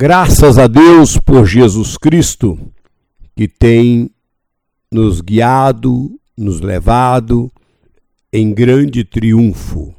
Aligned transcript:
Graças 0.00 0.58
a 0.58 0.68
Deus 0.68 1.16
por 1.16 1.44
Jesus 1.44 1.98
Cristo, 1.98 2.56
que 3.34 3.48
tem 3.48 4.08
nos 4.92 5.20
guiado, 5.20 6.16
nos 6.36 6.60
levado 6.60 7.50
em 8.32 8.54
grande 8.54 9.02
triunfo. 9.02 9.92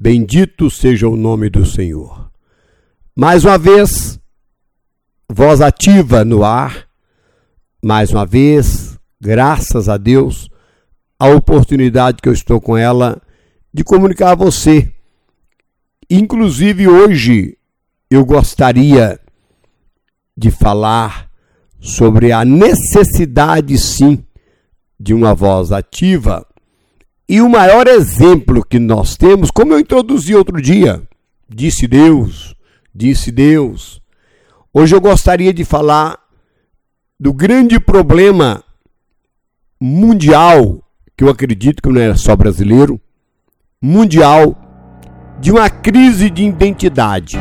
Bendito 0.00 0.70
seja 0.70 1.06
o 1.10 1.14
nome 1.14 1.50
do 1.50 1.66
Senhor. 1.66 2.30
Mais 3.14 3.44
uma 3.44 3.58
vez, 3.58 4.18
voz 5.30 5.60
ativa 5.60 6.24
no 6.24 6.42
ar. 6.42 6.88
Mais 7.84 8.12
uma 8.12 8.24
vez, 8.24 8.98
graças 9.20 9.90
a 9.90 9.98
Deus, 9.98 10.48
a 11.18 11.28
oportunidade 11.28 12.22
que 12.22 12.30
eu 12.30 12.32
estou 12.32 12.62
com 12.62 12.78
ela 12.78 13.20
de 13.74 13.84
comunicar 13.84 14.30
a 14.30 14.36
você. 14.36 14.90
Inclusive 16.08 16.88
hoje 16.88 17.58
eu 18.14 18.24
gostaria 18.24 19.18
de 20.36 20.50
falar 20.50 21.30
sobre 21.80 22.32
a 22.32 22.44
necessidade, 22.44 23.78
sim, 23.78 24.24
de 24.98 25.14
uma 25.14 25.34
voz 25.34 25.72
ativa. 25.72 26.46
E 27.28 27.40
o 27.40 27.48
maior 27.48 27.86
exemplo 27.86 28.64
que 28.64 28.78
nós 28.78 29.16
temos, 29.16 29.50
como 29.50 29.72
eu 29.72 29.80
introduzi 29.80 30.34
outro 30.34 30.60
dia, 30.60 31.02
disse 31.48 31.86
Deus, 31.86 32.54
disse 32.94 33.30
Deus. 33.30 34.00
Hoje 34.72 34.94
eu 34.94 35.00
gostaria 35.00 35.52
de 35.52 35.64
falar 35.64 36.18
do 37.18 37.32
grande 37.32 37.80
problema 37.80 38.62
mundial, 39.80 40.82
que 41.16 41.24
eu 41.24 41.28
acredito 41.28 41.82
que 41.82 41.88
não 41.88 42.00
é 42.00 42.14
só 42.14 42.36
brasileiro, 42.36 43.00
mundial, 43.80 44.56
de 45.40 45.50
uma 45.50 45.68
crise 45.68 46.30
de 46.30 46.44
identidade. 46.44 47.38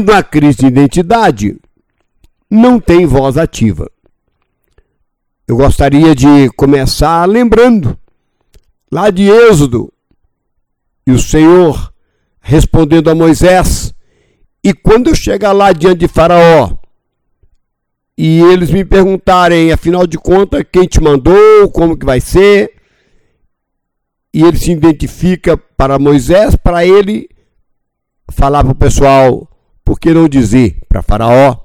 Tendo 0.00 0.12
a 0.12 0.22
crise 0.22 0.58
de 0.58 0.66
identidade, 0.66 1.56
não 2.50 2.80
tem 2.80 3.04
voz 3.04 3.36
ativa. 3.36 3.90
Eu 5.46 5.56
gostaria 5.56 6.14
de 6.14 6.48
começar 6.56 7.24
lembrando 7.26 7.98
lá 8.90 9.10
de 9.10 9.28
Êxodo, 9.28 9.92
e 11.06 11.12
o 11.12 11.18
Senhor 11.18 11.92
respondendo 12.40 13.10
a 13.10 13.14
Moisés, 13.14 13.94
e 14.64 14.72
quando 14.72 15.08
eu 15.08 15.14
chegar 15.14 15.52
lá 15.52 15.72
diante 15.72 16.00
de 16.00 16.08
Faraó, 16.08 16.76
e 18.16 18.40
eles 18.40 18.70
me 18.70 18.84
perguntarem, 18.84 19.72
afinal 19.72 20.06
de 20.06 20.18
contas, 20.18 20.64
quem 20.72 20.86
te 20.86 21.00
mandou, 21.00 21.70
como 21.70 21.96
que 21.96 22.06
vai 22.06 22.20
ser, 22.20 22.74
e 24.32 24.42
ele 24.42 24.56
se 24.56 24.70
identifica 24.72 25.56
para 25.56 25.98
Moisés, 25.98 26.56
para 26.56 26.86
ele 26.86 27.28
falar 28.30 28.62
para 28.62 28.72
o 28.72 28.76
pessoal, 28.76 29.50
por 29.90 29.98
que 29.98 30.14
não 30.14 30.28
dizer 30.28 30.78
para 30.88 31.02
Faraó: 31.02 31.64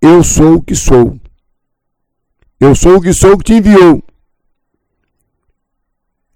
Eu 0.00 0.22
sou 0.22 0.58
o 0.58 0.62
que 0.62 0.76
sou. 0.76 1.18
Eu 2.60 2.72
sou 2.76 2.98
o 2.98 3.00
que 3.00 3.12
sou 3.12 3.36
que 3.36 3.42
te 3.42 3.54
enviou. 3.54 4.00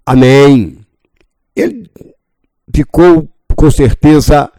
Amém. 0.05 0.79
Ele 1.55 1.89
ficou 2.75 3.29
com 3.55 3.71
certeza 3.71 4.51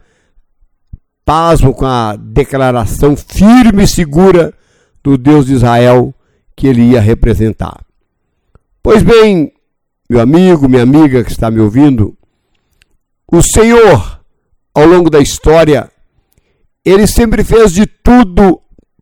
pasmo 1.23 1.75
com 1.75 1.85
a 1.85 2.17
declaração 2.17 3.15
firme 3.15 3.85
e 3.85 3.87
segura 3.87 4.55
do 5.03 5.19
Deus 5.19 5.45
de 5.45 5.53
Israel 5.53 6.15
que 6.57 6.67
ele 6.67 6.93
ia 6.93 7.01
representar. 7.01 7.85
Pois 8.83 9.03
bem, 9.03 9.53
meu 10.09 10.23
amigo, 10.23 10.67
minha 10.67 10.83
amiga 10.83 11.23
que 11.23 11.31
está 11.31 11.51
me 11.51 11.61
ouvindo, 11.61 12.17
o 13.31 13.43
Senhor 13.43 14.24
ao 14.75 14.87
longo 14.87 15.09
da 15.09 15.21
história, 15.21 15.91
ele 16.85 17.07
sempre 17.07 17.45
fez 17.45 17.73
de 17.73 17.87
tudo 17.87 18.61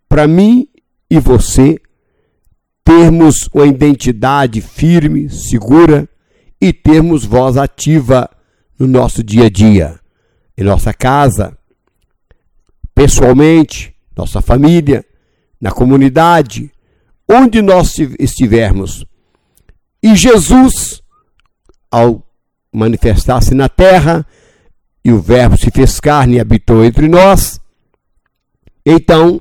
para 0.09 0.29
mim 0.29 0.69
e 1.11 1.19
você 1.19 1.81
termos 2.85 3.49
uma 3.55 3.67
identidade 3.67 4.61
firme, 4.61 5.31
segura 5.31 6.09
e 6.61 6.73
termos 6.73 7.25
voz 7.25 7.57
ativa 7.57 8.29
no 8.79 8.87
nosso 8.87 9.23
dia 9.23 9.47
a 9.47 9.51
dia, 9.51 9.99
em 10.57 10.63
nossa 10.63 10.93
casa, 10.93 11.57
pessoalmente, 12.95 13.95
nossa 14.17 14.41
família, 14.41 15.05
na 15.61 15.71
comunidade, 15.71 16.71
onde 17.29 17.63
nós 17.63 17.97
estivermos. 18.19 19.07
E 20.03 20.15
Jesus, 20.15 21.03
ao 21.91 22.27
manifestar-se 22.73 23.55
na 23.55 23.69
terra, 23.69 24.27
e 25.05 25.13
o 25.13 25.21
Verbo 25.21 25.57
se 25.57 25.71
fez 25.71 25.99
carne 25.99 26.37
e 26.37 26.41
habitou 26.41 26.85
entre 26.85 27.09
nós. 27.09 27.61
Então, 28.85 29.41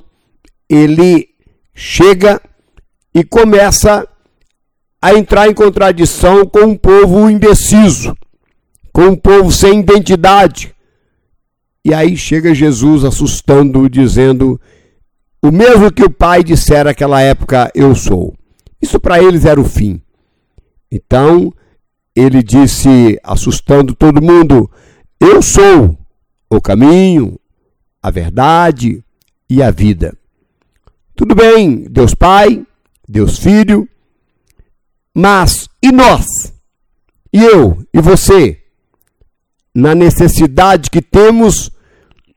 ele 0.68 1.28
chega 1.74 2.40
e 3.14 3.22
começa 3.22 4.06
a 5.00 5.14
entrar 5.14 5.48
em 5.48 5.54
contradição 5.54 6.46
com 6.46 6.60
um 6.60 6.76
povo 6.76 7.28
indeciso, 7.28 8.16
com 8.92 9.08
um 9.08 9.16
povo 9.16 9.50
sem 9.50 9.80
identidade. 9.80 10.74
E 11.84 11.92
aí 11.92 12.16
chega 12.16 12.54
Jesus 12.54 13.04
assustando, 13.04 13.88
dizendo: 13.88 14.60
o 15.42 15.50
mesmo 15.50 15.92
que 15.92 16.04
o 16.04 16.10
pai 16.10 16.44
dissera 16.44 16.90
naquela 16.90 17.20
época, 17.20 17.70
eu 17.74 17.94
sou. 17.96 18.32
Isso 18.80 19.00
para 19.00 19.20
eles 19.20 19.44
era 19.44 19.60
o 19.60 19.64
fim. 19.64 20.00
Então, 20.90 21.52
ele 22.14 22.42
disse, 22.42 23.18
assustando 23.24 23.94
todo 23.94 24.22
mundo: 24.22 24.70
eu 25.22 25.40
sou 25.40 25.96
o 26.50 26.60
caminho, 26.60 27.38
a 28.02 28.10
verdade 28.10 29.04
e 29.48 29.62
a 29.62 29.70
vida. 29.70 30.18
Tudo 31.14 31.32
bem, 31.32 31.86
Deus 31.88 32.12
Pai, 32.12 32.66
Deus 33.08 33.38
Filho, 33.38 33.88
mas 35.14 35.68
e 35.80 35.92
nós? 35.92 36.26
E 37.32 37.40
eu 37.40 37.86
e 37.94 38.00
você? 38.00 38.60
Na 39.72 39.94
necessidade 39.94 40.90
que 40.90 41.00
temos 41.00 41.70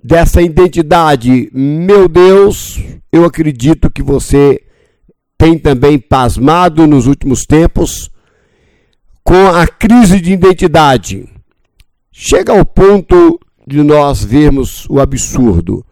dessa 0.04 0.40
identidade, 0.40 1.50
meu 1.52 2.08
Deus, 2.08 2.80
eu 3.12 3.26
acredito 3.26 3.90
que 3.90 4.04
você 4.04 4.62
tem 5.40 5.58
também 5.58 5.98
pasmado 5.98 6.86
nos 6.86 7.08
últimos 7.08 7.46
tempos 7.46 8.12
com 9.24 9.48
a 9.48 9.66
crise 9.66 10.22
de 10.22 10.34
identidade 10.34 11.35
chega 12.18 12.54
ao 12.58 12.66
ponto 12.66 13.38
de 13.68 13.84
nós 13.84 14.24
vermos 14.24 14.88
o 14.90 15.02
absurdo. 15.02 15.86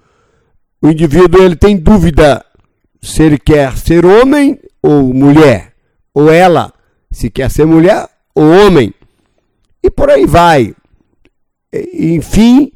O 0.81 0.88
indivíduo 0.88 1.44
ele 1.44 1.56
tem 1.56 1.75
dúvida 1.75 2.45
se 3.01 3.23
ele 3.23 3.38
quer 3.38 3.78
ser 3.78 4.06
homem 4.06 4.57
ou 4.81 5.13
mulher, 5.13 5.73
ou 6.13 6.31
ela 6.31 6.73
se 7.11 7.29
quer 7.29 7.51
ser 7.51 7.66
mulher 7.66 8.07
ou 8.34 8.45
homem. 8.50 8.94
E 9.84 9.91
por 9.91 10.09
aí 10.09 10.25
vai. 10.25 10.73
Enfim, 11.94 12.72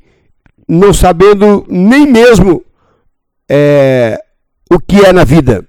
não 0.67 0.93
sabendo 0.93 1.65
nem 1.69 2.05
mesmo 2.05 2.65
é, 3.49 4.21
o 4.69 4.77
que 4.77 5.05
é 5.05 5.13
na 5.13 5.23
vida. 5.23 5.65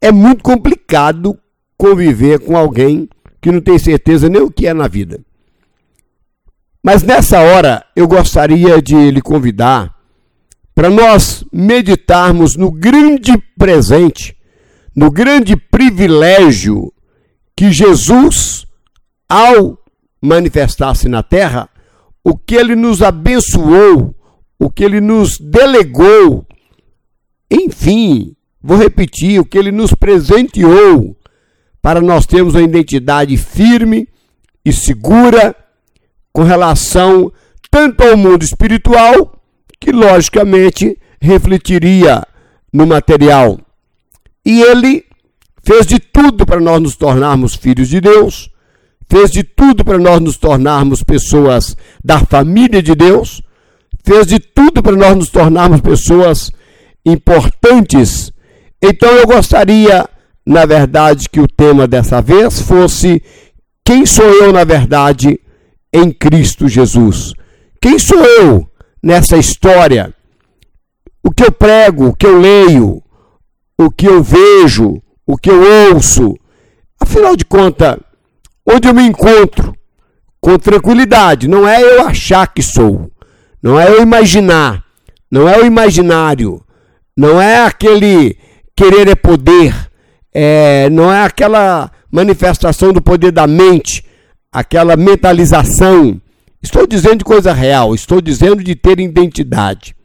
É 0.00 0.10
muito 0.10 0.42
complicado 0.42 1.38
conviver 1.78 2.40
com 2.40 2.56
alguém 2.56 3.08
que 3.40 3.52
não 3.52 3.60
tem 3.60 3.78
certeza 3.78 4.28
nem 4.28 4.42
o 4.42 4.50
que 4.50 4.66
é 4.66 4.74
na 4.74 4.88
vida. 4.88 5.20
Mas 6.84 7.02
nessa 7.02 7.40
hora 7.40 7.82
eu 7.96 8.06
gostaria 8.06 8.82
de 8.82 9.10
lhe 9.10 9.22
convidar 9.22 9.94
para 10.74 10.90
nós 10.90 11.42
meditarmos 11.50 12.56
no 12.56 12.70
grande 12.70 13.32
presente, 13.56 14.36
no 14.94 15.10
grande 15.10 15.56
privilégio 15.56 16.92
que 17.56 17.72
Jesus, 17.72 18.66
ao 19.26 19.78
manifestar-se 20.20 21.08
na 21.08 21.22
terra, 21.22 21.70
o 22.22 22.36
que 22.36 22.54
ele 22.54 22.76
nos 22.76 23.00
abençoou, 23.00 24.14
o 24.58 24.68
que 24.68 24.84
ele 24.84 25.00
nos 25.00 25.38
delegou, 25.38 26.46
enfim, 27.50 28.36
vou 28.62 28.76
repetir, 28.76 29.40
o 29.40 29.44
que 29.46 29.56
ele 29.56 29.72
nos 29.72 29.94
presenteou 29.94 31.16
para 31.80 32.02
nós 32.02 32.26
termos 32.26 32.54
uma 32.54 32.62
identidade 32.62 33.38
firme 33.38 34.06
e 34.62 34.70
segura 34.70 35.56
com 36.34 36.42
relação 36.42 37.32
tanto 37.70 38.02
ao 38.02 38.16
mundo 38.16 38.42
espiritual, 38.42 39.40
que 39.80 39.92
logicamente 39.92 40.98
refletiria 41.20 42.22
no 42.72 42.86
material. 42.86 43.58
E 44.44 44.60
ele 44.60 45.04
fez 45.64 45.86
de 45.86 45.98
tudo 45.98 46.44
para 46.44 46.60
nós 46.60 46.82
nos 46.82 46.96
tornarmos 46.96 47.54
filhos 47.54 47.88
de 47.88 48.00
Deus, 48.00 48.50
fez 49.08 49.30
de 49.30 49.44
tudo 49.44 49.84
para 49.84 49.98
nós 49.98 50.20
nos 50.20 50.36
tornarmos 50.36 51.02
pessoas 51.02 51.76
da 52.04 52.18
família 52.18 52.82
de 52.82 52.94
Deus, 52.94 53.40
fez 54.04 54.26
de 54.26 54.38
tudo 54.38 54.82
para 54.82 54.96
nós 54.96 55.16
nos 55.16 55.30
tornarmos 55.30 55.80
pessoas 55.80 56.50
importantes. 57.06 58.32
Então 58.82 59.10
eu 59.10 59.26
gostaria, 59.26 60.08
na 60.44 60.66
verdade, 60.66 61.28
que 61.28 61.40
o 61.40 61.48
tema 61.48 61.86
dessa 61.86 62.20
vez 62.20 62.60
fosse 62.60 63.22
quem 63.84 64.04
sou 64.04 64.26
eu, 64.26 64.52
na 64.52 64.64
verdade, 64.64 65.38
em 65.94 66.10
Cristo 66.10 66.66
Jesus? 66.66 67.32
Quem 67.80 68.00
sou 68.00 68.18
eu 68.18 68.68
nessa 69.00 69.36
história? 69.36 70.12
O 71.22 71.30
que 71.30 71.44
eu 71.44 71.52
prego, 71.52 72.08
o 72.08 72.16
que 72.16 72.26
eu 72.26 72.38
leio, 72.38 73.00
o 73.78 73.90
que 73.90 74.06
eu 74.06 74.20
vejo, 74.20 75.00
o 75.24 75.36
que 75.36 75.50
eu 75.50 75.92
ouço. 75.92 76.34
Afinal 77.00 77.36
de 77.36 77.44
contas, 77.44 77.96
onde 78.66 78.88
eu 78.88 78.94
me 78.94 79.02
encontro? 79.02 79.72
Com 80.40 80.58
tranquilidade, 80.58 81.48
não 81.48 81.66
é 81.66 81.80
eu 81.80 82.06
achar 82.06 82.52
que 82.52 82.62
sou, 82.62 83.10
não 83.62 83.80
é 83.80 83.88
eu 83.88 84.02
imaginar, 84.02 84.84
não 85.30 85.48
é 85.48 85.58
o 85.58 85.64
imaginário, 85.64 86.62
não 87.16 87.40
é 87.40 87.64
aquele 87.64 88.36
querer 88.76 89.08
é 89.08 89.14
poder, 89.14 89.74
é, 90.34 90.90
não 90.90 91.10
é 91.10 91.24
aquela 91.24 91.90
manifestação 92.12 92.92
do 92.92 93.00
poder 93.00 93.32
da 93.32 93.46
mente, 93.46 94.03
aquela 94.54 94.96
mentalização. 94.96 96.20
Estou 96.62 96.86
dizendo 96.86 97.18
de 97.18 97.24
coisa 97.24 97.52
real, 97.52 97.92
estou 97.92 98.20
dizendo 98.20 98.62
de 98.62 98.76
ter 98.76 99.00
identidade. 99.00 99.96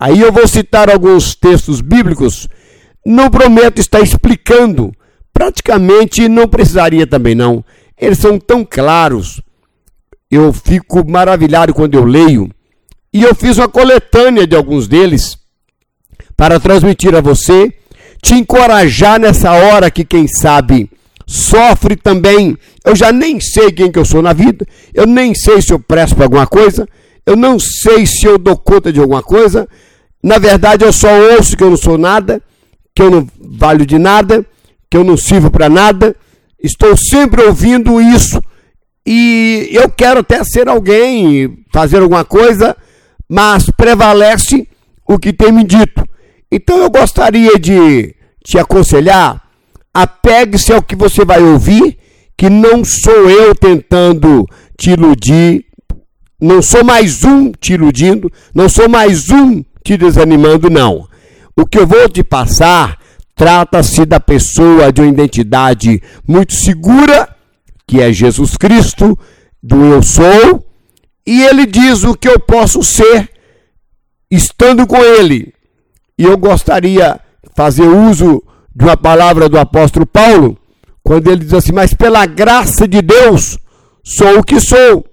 Aí 0.00 0.20
eu 0.20 0.32
vou 0.32 0.48
citar 0.48 0.90
alguns 0.90 1.34
textos 1.34 1.82
bíblicos, 1.82 2.48
não 3.04 3.28
prometo 3.30 3.78
estar 3.78 4.00
explicando, 4.00 4.90
praticamente 5.34 6.26
não 6.28 6.48
precisaria 6.48 7.06
também 7.06 7.34
não. 7.34 7.62
Eles 8.00 8.18
são 8.18 8.38
tão 8.38 8.64
claros. 8.64 9.42
Eu 10.30 10.52
fico 10.52 11.06
maravilhado 11.08 11.74
quando 11.74 11.94
eu 11.94 12.04
leio. 12.04 12.50
E 13.12 13.22
eu 13.22 13.34
fiz 13.34 13.58
uma 13.58 13.68
coletânea 13.68 14.46
de 14.46 14.56
alguns 14.56 14.88
deles 14.88 15.38
para 16.36 16.58
transmitir 16.58 17.14
a 17.14 17.20
você, 17.20 17.72
te 18.20 18.34
encorajar 18.34 19.20
nessa 19.20 19.52
hora 19.52 19.90
que 19.90 20.04
quem 20.04 20.26
sabe 20.26 20.90
sofre 21.26 21.96
também. 21.96 22.56
Eu 22.84 22.94
já 22.94 23.12
nem 23.12 23.40
sei 23.40 23.72
quem 23.72 23.90
que 23.90 23.98
eu 23.98 24.04
sou 24.04 24.22
na 24.22 24.32
vida, 24.32 24.66
eu 24.92 25.06
nem 25.06 25.34
sei 25.34 25.60
se 25.62 25.72
eu 25.72 25.78
presto 25.78 26.14
para 26.16 26.24
alguma 26.24 26.46
coisa, 26.46 26.88
eu 27.26 27.36
não 27.36 27.58
sei 27.58 28.06
se 28.06 28.26
eu 28.26 28.38
dou 28.38 28.56
conta 28.56 28.92
de 28.92 29.00
alguma 29.00 29.22
coisa. 29.22 29.68
Na 30.22 30.38
verdade, 30.38 30.84
eu 30.84 30.92
só 30.92 31.08
ouço 31.36 31.56
que 31.56 31.62
eu 31.62 31.70
não 31.70 31.76
sou 31.76 31.98
nada, 31.98 32.42
que 32.94 33.02
eu 33.02 33.10
não 33.10 33.26
valho 33.38 33.84
de 33.84 33.98
nada, 33.98 34.44
que 34.90 34.96
eu 34.96 35.04
não 35.04 35.16
sirvo 35.16 35.50
para 35.50 35.68
nada. 35.68 36.14
Estou 36.62 36.96
sempre 36.96 37.42
ouvindo 37.42 38.00
isso 38.00 38.40
e 39.06 39.68
eu 39.70 39.90
quero 39.90 40.20
até 40.20 40.42
ser 40.44 40.68
alguém, 40.68 41.58
fazer 41.72 42.00
alguma 42.00 42.24
coisa, 42.24 42.74
mas 43.28 43.70
prevalece 43.76 44.66
o 45.06 45.18
que 45.18 45.32
tem 45.32 45.52
me 45.52 45.62
dito. 45.62 46.02
Então 46.50 46.78
eu 46.78 46.90
gostaria 46.90 47.58
de 47.58 48.14
te 48.42 48.58
aconselhar 48.58 49.43
apegue-se 49.94 50.72
ao 50.72 50.82
que 50.82 50.96
você 50.96 51.24
vai 51.24 51.40
ouvir, 51.40 51.96
que 52.36 52.50
não 52.50 52.84
sou 52.84 53.30
eu 53.30 53.54
tentando 53.54 54.44
te 54.76 54.90
iludir, 54.90 55.64
não 56.40 56.60
sou 56.60 56.84
mais 56.84 57.22
um 57.22 57.52
te 57.52 57.74
iludindo, 57.74 58.30
não 58.52 58.68
sou 58.68 58.88
mais 58.88 59.30
um 59.30 59.64
te 59.84 59.96
desanimando, 59.96 60.68
não. 60.68 61.08
O 61.56 61.64
que 61.64 61.78
eu 61.78 61.86
vou 61.86 62.08
te 62.08 62.24
passar 62.24 62.98
trata-se 63.36 64.04
da 64.04 64.18
pessoa 64.18 64.92
de 64.92 65.00
uma 65.00 65.10
identidade 65.10 66.02
muito 66.26 66.54
segura, 66.54 67.28
que 67.86 68.00
é 68.00 68.12
Jesus 68.12 68.56
Cristo, 68.56 69.16
do 69.62 69.84
eu 69.84 70.02
sou, 70.02 70.66
e 71.26 71.42
ele 71.42 71.66
diz 71.66 72.02
o 72.02 72.14
que 72.14 72.28
eu 72.28 72.40
posso 72.40 72.82
ser 72.82 73.30
estando 74.30 74.86
com 74.86 74.96
ele. 74.96 75.54
E 76.18 76.24
eu 76.24 76.36
gostaria 76.36 77.20
de 77.42 77.50
fazer 77.54 77.86
uso 77.86 78.42
de 78.74 78.84
uma 78.84 78.96
palavra 78.96 79.48
do 79.48 79.58
apóstolo 79.58 80.06
Paulo, 80.06 80.58
quando 81.02 81.30
ele 81.30 81.44
diz 81.44 81.54
assim: 81.54 81.72
Mas 81.72 81.94
pela 81.94 82.26
graça 82.26 82.88
de 82.88 83.00
Deus 83.00 83.58
sou 84.02 84.38
o 84.38 84.44
que 84.44 84.60
sou. 84.60 85.04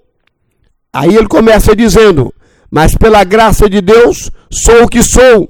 Aí 0.92 1.14
ele 1.14 1.28
começa 1.28 1.76
dizendo: 1.76 2.34
Mas 2.70 2.94
pela 2.96 3.22
graça 3.24 3.68
de 3.68 3.80
Deus 3.80 4.30
sou 4.50 4.84
o 4.84 4.88
que 4.88 5.02
sou. 5.02 5.48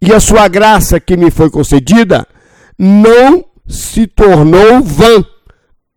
E 0.00 0.12
a 0.12 0.20
sua 0.20 0.48
graça 0.48 1.00
que 1.00 1.16
me 1.16 1.30
foi 1.30 1.48
concedida 1.48 2.26
não 2.78 3.44
se 3.66 4.06
tornou 4.06 4.82
vã. 4.82 5.24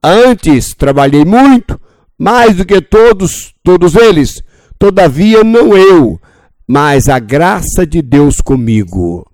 Antes 0.01 0.74
trabalhei 0.74 1.25
muito, 1.25 1.80
mais 2.18 2.56
do 2.56 2.65
que 2.65 2.80
todos, 2.80 3.54
todos 3.63 3.95
eles. 3.95 4.42
Todavia 4.80 5.44
não 5.44 5.75
eu, 5.75 6.21
mas 6.68 7.09
a 7.09 7.19
graça 7.19 7.86
de 7.86 8.01
Deus 8.01 8.39
comigo. 8.39 9.25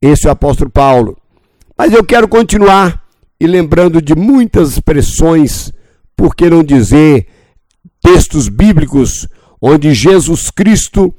Esse 0.00 0.26
é 0.26 0.30
o 0.30 0.32
apóstolo 0.32 0.70
Paulo. 0.70 1.19
Mas 1.80 1.94
eu 1.94 2.04
quero 2.04 2.28
continuar 2.28 3.02
e 3.40 3.46
lembrando 3.46 4.02
de 4.02 4.14
muitas 4.14 4.72
expressões, 4.72 5.72
por 6.14 6.36
que 6.36 6.50
não 6.50 6.62
dizer 6.62 7.26
textos 8.02 8.50
bíblicos, 8.50 9.26
onde 9.62 9.94
Jesus 9.94 10.50
Cristo 10.50 11.14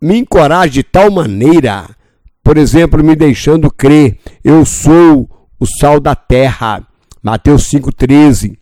me 0.00 0.16
encoraja 0.16 0.72
de 0.72 0.82
tal 0.82 1.10
maneira, 1.10 1.84
por 2.42 2.56
exemplo, 2.56 3.04
me 3.04 3.14
deixando 3.14 3.70
crer, 3.70 4.16
eu 4.42 4.64
sou 4.64 5.28
o 5.60 5.66
sal 5.66 6.00
da 6.00 6.14
terra. 6.14 6.82
Mateus 7.22 7.70
5,13. 7.70 8.56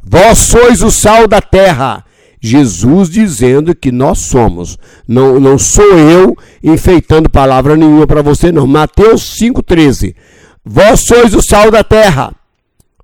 Vós 0.00 0.38
sois 0.38 0.80
o 0.80 0.92
sal 0.92 1.26
da 1.26 1.42
terra. 1.42 2.04
Jesus 2.40 3.10
dizendo 3.10 3.74
que 3.74 3.90
nós 3.90 4.20
somos. 4.20 4.78
Não, 5.08 5.40
não 5.40 5.58
sou 5.58 5.98
eu 5.98 6.36
enfeitando 6.62 7.28
palavra 7.28 7.76
nenhuma 7.76 8.06
para 8.06 8.22
você, 8.22 8.52
não. 8.52 8.64
Mateus 8.64 9.36
5,13. 9.40 10.14
Vós 10.64 11.00
sois 11.06 11.34
o 11.34 11.42
sal 11.42 11.70
da 11.70 11.84
terra. 11.84 12.32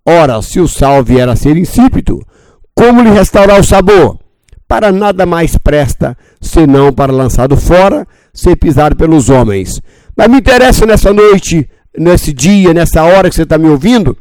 Ora, 0.05 0.41
se 0.41 0.59
o 0.59 0.67
sal 0.67 1.05
vier 1.05 1.29
a 1.29 1.37
ser 1.37 1.57
insípido, 1.59 2.27
como 2.75 3.03
lhe 3.03 3.11
restaurar 3.11 3.61
o 3.61 3.65
sabor? 3.65 4.19
Para 4.67 4.91
nada 4.91 5.27
mais 5.27 5.59
presta, 5.59 6.17
senão 6.41 6.93
para 6.93 7.13
lançado 7.13 7.57
fora, 7.57 8.07
ser 8.33 8.57
pisado 8.57 8.97
pelos 8.97 9.29
homens. 9.29 9.81
Mas 10.17 10.29
me 10.29 10.39
interessa 10.39 10.87
nessa 10.87 11.13
noite, 11.13 11.69
nesse 11.97 12.33
dia, 12.33 12.73
nessa 12.73 13.03
hora 13.03 13.29
que 13.29 13.35
você 13.35 13.43
está 13.43 13.59
me 13.59 13.69
ouvindo, 13.69 14.17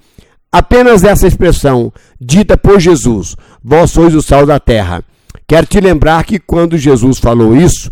apenas 0.52 1.04
essa 1.04 1.28
expressão, 1.28 1.94
dita 2.20 2.58
por 2.58 2.80
Jesus: 2.80 3.38
Vós 3.64 3.92
sois 3.92 4.14
o 4.14 4.22
sal 4.22 4.46
da 4.46 4.60
terra. 4.60 5.02
Quero 5.48 5.66
te 5.66 5.80
lembrar 5.80 6.26
que 6.26 6.40
quando 6.40 6.78
Jesus 6.78 7.20
falou 7.20 7.56
isso, 7.56 7.90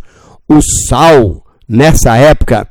o 0.49 0.59
sal, 0.61 1.43
nessa 1.67 2.17
época, 2.17 2.67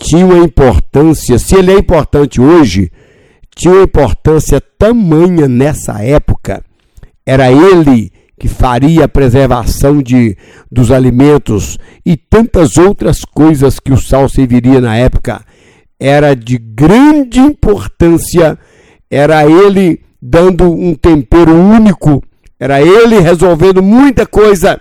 tinha 0.00 0.24
uma 0.24 0.38
importância, 0.38 1.38
se 1.38 1.54
ele 1.54 1.70
é 1.70 1.78
importante 1.78 2.40
hoje, 2.40 2.90
tinha 3.54 3.74
uma 3.74 3.82
importância 3.82 4.60
tamanha 4.60 5.46
nessa 5.46 6.02
época. 6.02 6.64
Era 7.24 7.52
ele 7.52 8.10
que 8.38 8.48
faria 8.48 9.04
a 9.04 9.08
preservação 9.08 10.02
de, 10.02 10.36
dos 10.72 10.90
alimentos 10.90 11.78
e 12.04 12.16
tantas 12.16 12.78
outras 12.78 13.20
coisas 13.26 13.78
que 13.78 13.92
o 13.92 14.00
sal 14.00 14.26
serviria 14.28 14.80
na 14.80 14.96
época. 14.96 15.44
Era 15.98 16.34
de 16.34 16.56
grande 16.56 17.38
importância, 17.38 18.58
era 19.10 19.46
ele 19.46 20.00
dando 20.20 20.72
um 20.72 20.94
tempero 20.94 21.54
único, 21.54 22.22
era 22.58 22.80
ele 22.80 23.20
resolvendo 23.20 23.82
muita 23.82 24.24
coisa. 24.26 24.80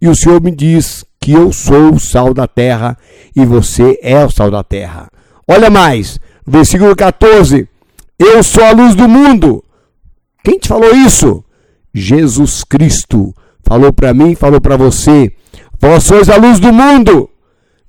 E 0.00 0.08
o 0.08 0.14
Senhor 0.14 0.40
me 0.40 0.52
diz 0.52 1.04
que 1.20 1.32
eu 1.32 1.52
sou 1.52 1.94
o 1.94 2.00
sal 2.00 2.32
da 2.32 2.46
terra 2.46 2.96
e 3.34 3.44
você 3.44 3.98
é 4.02 4.24
o 4.24 4.30
sal 4.30 4.50
da 4.50 4.62
terra. 4.62 5.08
Olha 5.46 5.70
mais, 5.70 6.18
versículo 6.46 6.94
14: 6.94 7.68
Eu 8.18 8.42
sou 8.42 8.64
a 8.64 8.72
luz 8.72 8.94
do 8.94 9.08
mundo. 9.08 9.64
Quem 10.44 10.58
te 10.58 10.68
falou 10.68 10.94
isso? 10.94 11.44
Jesus 11.94 12.64
Cristo 12.64 13.34
falou 13.62 13.92
para 13.92 14.14
mim, 14.14 14.34
falou 14.34 14.60
para 14.60 14.76
você. 14.76 15.32
Vós 15.80 16.04
sois 16.04 16.28
a 16.28 16.36
luz 16.36 16.58
do 16.58 16.72
mundo. 16.72 17.28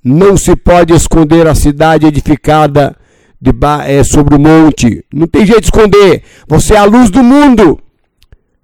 Não 0.02 0.36
se 0.36 0.54
pode 0.54 0.92
esconder 0.92 1.46
a 1.46 1.54
cidade 1.54 2.06
edificada 2.06 2.96
de, 3.40 3.50
é, 3.86 4.04
sobre 4.04 4.36
o 4.36 4.40
monte. 4.40 5.04
Não 5.12 5.26
tem 5.26 5.46
jeito 5.46 5.62
de 5.62 5.66
esconder. 5.66 6.22
Você 6.46 6.74
é 6.74 6.78
a 6.78 6.84
luz 6.84 7.10
do 7.10 7.22
mundo. 7.22 7.80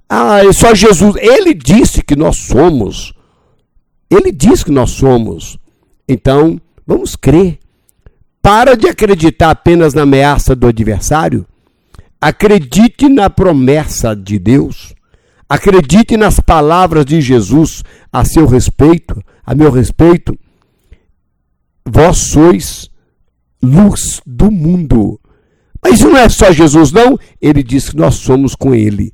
Ah, 0.09 0.45
é 0.45 0.53
só 0.53 0.75
Jesus. 0.75 1.17
Ele 1.17 1.55
disse 1.55 2.03
que 2.03 2.15
nós 2.15 2.37
somos 2.37 3.15
ele 4.11 4.33
diz 4.33 4.65
que 4.65 4.73
nós 4.73 4.91
somos. 4.91 5.57
Então, 6.09 6.61
vamos 6.91 7.15
crer. 7.15 7.61
Para 8.43 8.77
de 8.77 8.89
acreditar 8.89 9.51
apenas 9.51 9.95
na 9.95 10.03
ameaça 10.03 10.57
do 10.57 10.67
adversário. 10.67 11.47
Acredite 12.21 13.09
na 13.09 13.31
promessa 13.31 14.17
de 14.17 14.41
Deus. 14.41 14.93
Acredite 15.49 16.17
nas 16.17 16.41
palavras 16.41 17.05
de 17.05 17.21
Jesus 17.21 17.85
a 18.13 18.25
seu 18.25 18.47
respeito, 18.47 19.23
a 19.47 19.55
meu 19.55 19.71
respeito. 19.71 20.37
Vós 21.87 22.19
sois 22.19 22.91
luz 23.63 24.21
do 24.27 24.51
mundo. 24.51 25.21
Mas 25.83 26.01
não 26.01 26.17
é 26.17 26.29
só 26.29 26.51
Jesus, 26.51 26.91
não. 26.91 27.19
Ele 27.41 27.63
diz 27.63 27.91
que 27.91 27.97
nós 27.97 28.17
somos 28.17 28.55
com 28.57 28.75
Ele. 28.75 29.13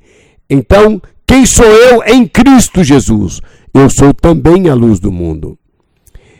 Então, 0.49 1.01
quem 1.27 1.45
sou 1.45 1.65
eu 1.65 2.03
em 2.03 2.27
Cristo 2.27 2.83
Jesus? 2.83 3.39
Eu 3.73 3.89
sou 3.89 4.13
também 4.13 4.67
a 4.67 4.73
luz 4.73 4.99
do 4.99 5.11
mundo. 5.11 5.57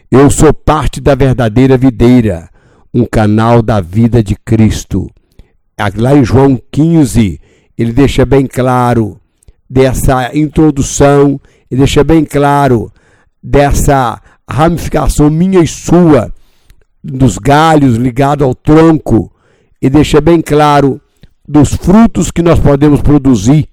Eu 0.10 0.32
sou 0.32 0.54
parte 0.54 1.02
da 1.02 1.16
verdadeira 1.16 1.78
videira, 1.78 2.50
um 2.94 3.04
canal 3.04 3.62
da 3.62 3.82
vida 3.82 4.24
de 4.24 4.38
Cristo. 4.38 5.12
Lá 5.98 6.16
em 6.16 6.24
João 6.24 6.58
15, 6.72 7.42
ele 7.78 7.92
deixa 7.92 8.26
bem 8.26 8.48
claro 8.48 9.20
dessa 9.70 10.34
introdução, 10.34 11.38
ele 11.70 11.80
deixa 11.80 12.06
bem 12.06 12.24
claro 12.24 12.90
dessa 13.44 14.22
ramificação 14.50 15.30
minha 15.30 15.60
e 15.60 15.68
sua, 15.68 16.34
dos 17.04 17.38
galhos 17.38 17.98
ligado 17.98 18.46
ao 18.46 18.56
tronco, 18.56 19.30
e 19.82 19.90
deixa 19.90 20.22
bem 20.22 20.40
claro 20.40 21.02
dos 21.46 21.74
frutos 21.74 22.32
que 22.32 22.42
nós 22.42 22.58
podemos 22.58 23.02
produzir 23.02 23.68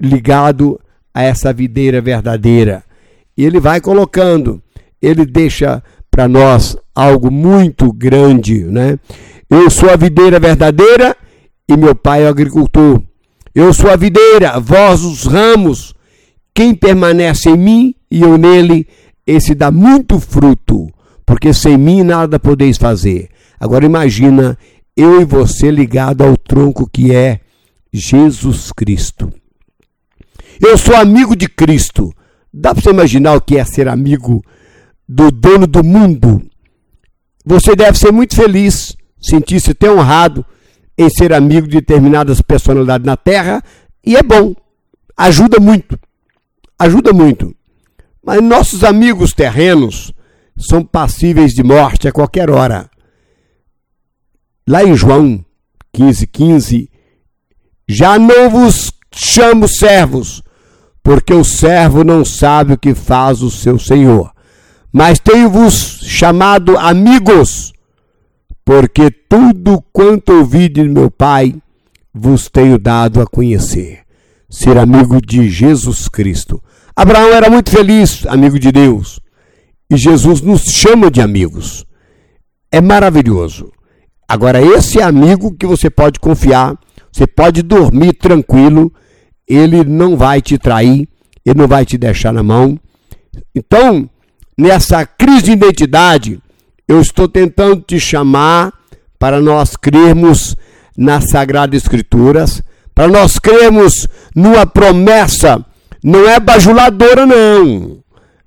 ligado 0.00 0.80
a 1.14 1.22
essa 1.22 1.52
videira 1.52 2.00
verdadeira. 2.00 2.82
E 3.36 3.44
ele 3.44 3.60
vai 3.60 3.80
colocando, 3.80 4.60
ele 5.00 5.24
deixa 5.24 5.82
para 6.10 6.28
nós 6.28 6.76
algo 6.94 7.30
muito 7.30 7.92
grande, 7.92 8.64
né? 8.64 8.98
Eu 9.48 9.70
sou 9.70 9.90
a 9.90 9.96
videira 9.96 10.38
verdadeira 10.38 11.16
e 11.68 11.76
meu 11.76 11.94
pai 11.94 12.22
é 12.22 12.26
o 12.26 12.28
agricultor. 12.28 13.02
Eu 13.54 13.72
sou 13.72 13.90
a 13.90 13.96
videira, 13.96 14.60
vós 14.60 15.02
os 15.02 15.24
ramos. 15.24 15.94
Quem 16.54 16.74
permanece 16.74 17.50
em 17.50 17.56
mim 17.56 17.94
e 18.10 18.22
eu 18.22 18.36
nele, 18.36 18.86
esse 19.26 19.54
dá 19.54 19.70
muito 19.70 20.18
fruto, 20.20 20.88
porque 21.24 21.52
sem 21.52 21.76
mim 21.76 22.02
nada 22.02 22.38
podeis 22.38 22.76
fazer. 22.76 23.28
Agora 23.58 23.84
imagina 23.84 24.58
eu 24.96 25.20
e 25.20 25.24
você 25.24 25.70
ligado 25.70 26.22
ao 26.22 26.36
tronco 26.36 26.88
que 26.88 27.14
é 27.14 27.40
Jesus 27.92 28.72
Cristo. 28.72 29.32
Eu 30.60 30.76
sou 30.76 30.94
amigo 30.94 31.34
de 31.34 31.48
Cristo. 31.48 32.12
Dá 32.52 32.74
para 32.74 32.82
você 32.82 32.90
imaginar 32.90 33.34
o 33.34 33.40
que 33.40 33.56
é 33.56 33.64
ser 33.64 33.88
amigo 33.88 34.42
do 35.12 35.28
dono 35.32 35.66
do 35.66 35.82
mundo? 35.82 36.40
Você 37.44 37.74
deve 37.74 37.98
ser 37.98 38.12
muito 38.12 38.36
feliz, 38.36 38.96
sentir-se 39.20 39.72
até 39.72 39.90
honrado 39.90 40.46
em 40.96 41.10
ser 41.10 41.32
amigo 41.32 41.66
de 41.66 41.78
determinadas 41.78 42.40
personalidades 42.40 43.04
na 43.04 43.16
Terra, 43.16 43.60
e 44.06 44.16
é 44.16 44.22
bom, 44.22 44.54
ajuda 45.16 45.58
muito, 45.58 45.98
ajuda 46.78 47.12
muito. 47.12 47.52
Mas 48.24 48.40
nossos 48.40 48.84
amigos 48.84 49.32
terrenos 49.32 50.12
são 50.56 50.84
passíveis 50.84 51.54
de 51.54 51.64
morte 51.64 52.06
a 52.06 52.12
qualquer 52.12 52.48
hora. 52.48 52.88
Lá 54.68 54.84
em 54.84 54.94
João 54.94 55.44
15, 55.92 56.26
15, 56.28 56.90
já 57.88 58.16
não 58.16 58.48
vos 58.48 58.92
chamo 59.12 59.66
servos, 59.66 60.40
porque 61.02 61.34
o 61.34 61.42
servo 61.42 62.04
não 62.04 62.24
sabe 62.24 62.74
o 62.74 62.78
que 62.78 62.94
faz 62.94 63.42
o 63.42 63.50
seu 63.50 63.76
senhor. 63.76 64.30
Mas 64.92 65.18
tenho-vos 65.18 66.00
chamado 66.02 66.76
amigos, 66.76 67.72
porque 68.64 69.10
tudo 69.10 69.82
quanto 69.92 70.32
ouvi 70.32 70.68
de 70.68 70.82
meu 70.82 71.10
Pai 71.10 71.54
vos 72.12 72.48
tenho 72.48 72.78
dado 72.78 73.20
a 73.20 73.26
conhecer. 73.26 74.00
Ser 74.48 74.76
amigo 74.76 75.20
de 75.20 75.48
Jesus 75.48 76.08
Cristo. 76.08 76.60
Abraão 76.96 77.32
era 77.32 77.48
muito 77.48 77.70
feliz, 77.70 78.26
amigo 78.26 78.58
de 78.58 78.72
Deus. 78.72 79.20
E 79.88 79.96
Jesus 79.96 80.40
nos 80.40 80.62
chama 80.62 81.10
de 81.10 81.20
amigos. 81.20 81.86
É 82.70 82.80
maravilhoso. 82.80 83.72
Agora, 84.28 84.60
esse 84.60 85.00
amigo 85.00 85.54
que 85.54 85.66
você 85.66 85.88
pode 85.88 86.20
confiar, 86.20 86.76
você 87.12 87.26
pode 87.26 87.62
dormir 87.62 88.12
tranquilo, 88.14 88.92
ele 89.48 89.84
não 89.84 90.16
vai 90.16 90.40
te 90.40 90.56
trair, 90.58 91.08
ele 91.44 91.58
não 91.58 91.66
vai 91.66 91.84
te 91.84 91.98
deixar 91.98 92.32
na 92.32 92.42
mão. 92.42 92.78
Então, 93.54 94.08
nessa 94.60 95.06
crise 95.06 95.44
de 95.44 95.52
identidade, 95.52 96.38
eu 96.86 97.00
estou 97.00 97.26
tentando 97.26 97.80
te 97.80 97.98
chamar 97.98 98.70
para 99.18 99.40
nós 99.40 99.74
crermos 99.74 100.54
nas 100.96 101.30
Sagradas 101.30 101.82
Escrituras, 101.82 102.62
para 102.94 103.08
nós 103.08 103.38
crermos 103.38 104.06
numa 104.36 104.66
promessa, 104.66 105.64
não 106.04 106.28
é 106.28 106.38
bajuladora, 106.38 107.24
não. 107.24 108.00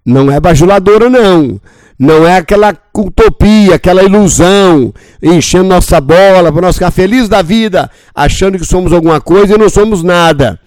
Não 0.05 0.32
é 0.32 0.39
bajuladora, 0.39 1.10
não. 1.10 1.60
Não 1.98 2.27
é 2.27 2.38
aquela 2.38 2.77
utopia, 2.96 3.75
aquela 3.75 4.03
ilusão, 4.03 4.93
enchendo 5.22 5.70
nossa 5.70 6.00
bola 6.00 6.51
para 6.51 6.62
nós 6.62 6.75
ficar 6.75 6.91
felizes 6.91 7.29
da 7.29 7.41
vida, 7.41 7.89
achando 8.13 8.60
que 8.60 8.65
somos 8.65 8.93
alguma 8.93 9.20
coisa 9.22 9.55
e 9.55 9.58
não 9.58 9.70
somos 9.70 10.03
nada. 10.03 10.60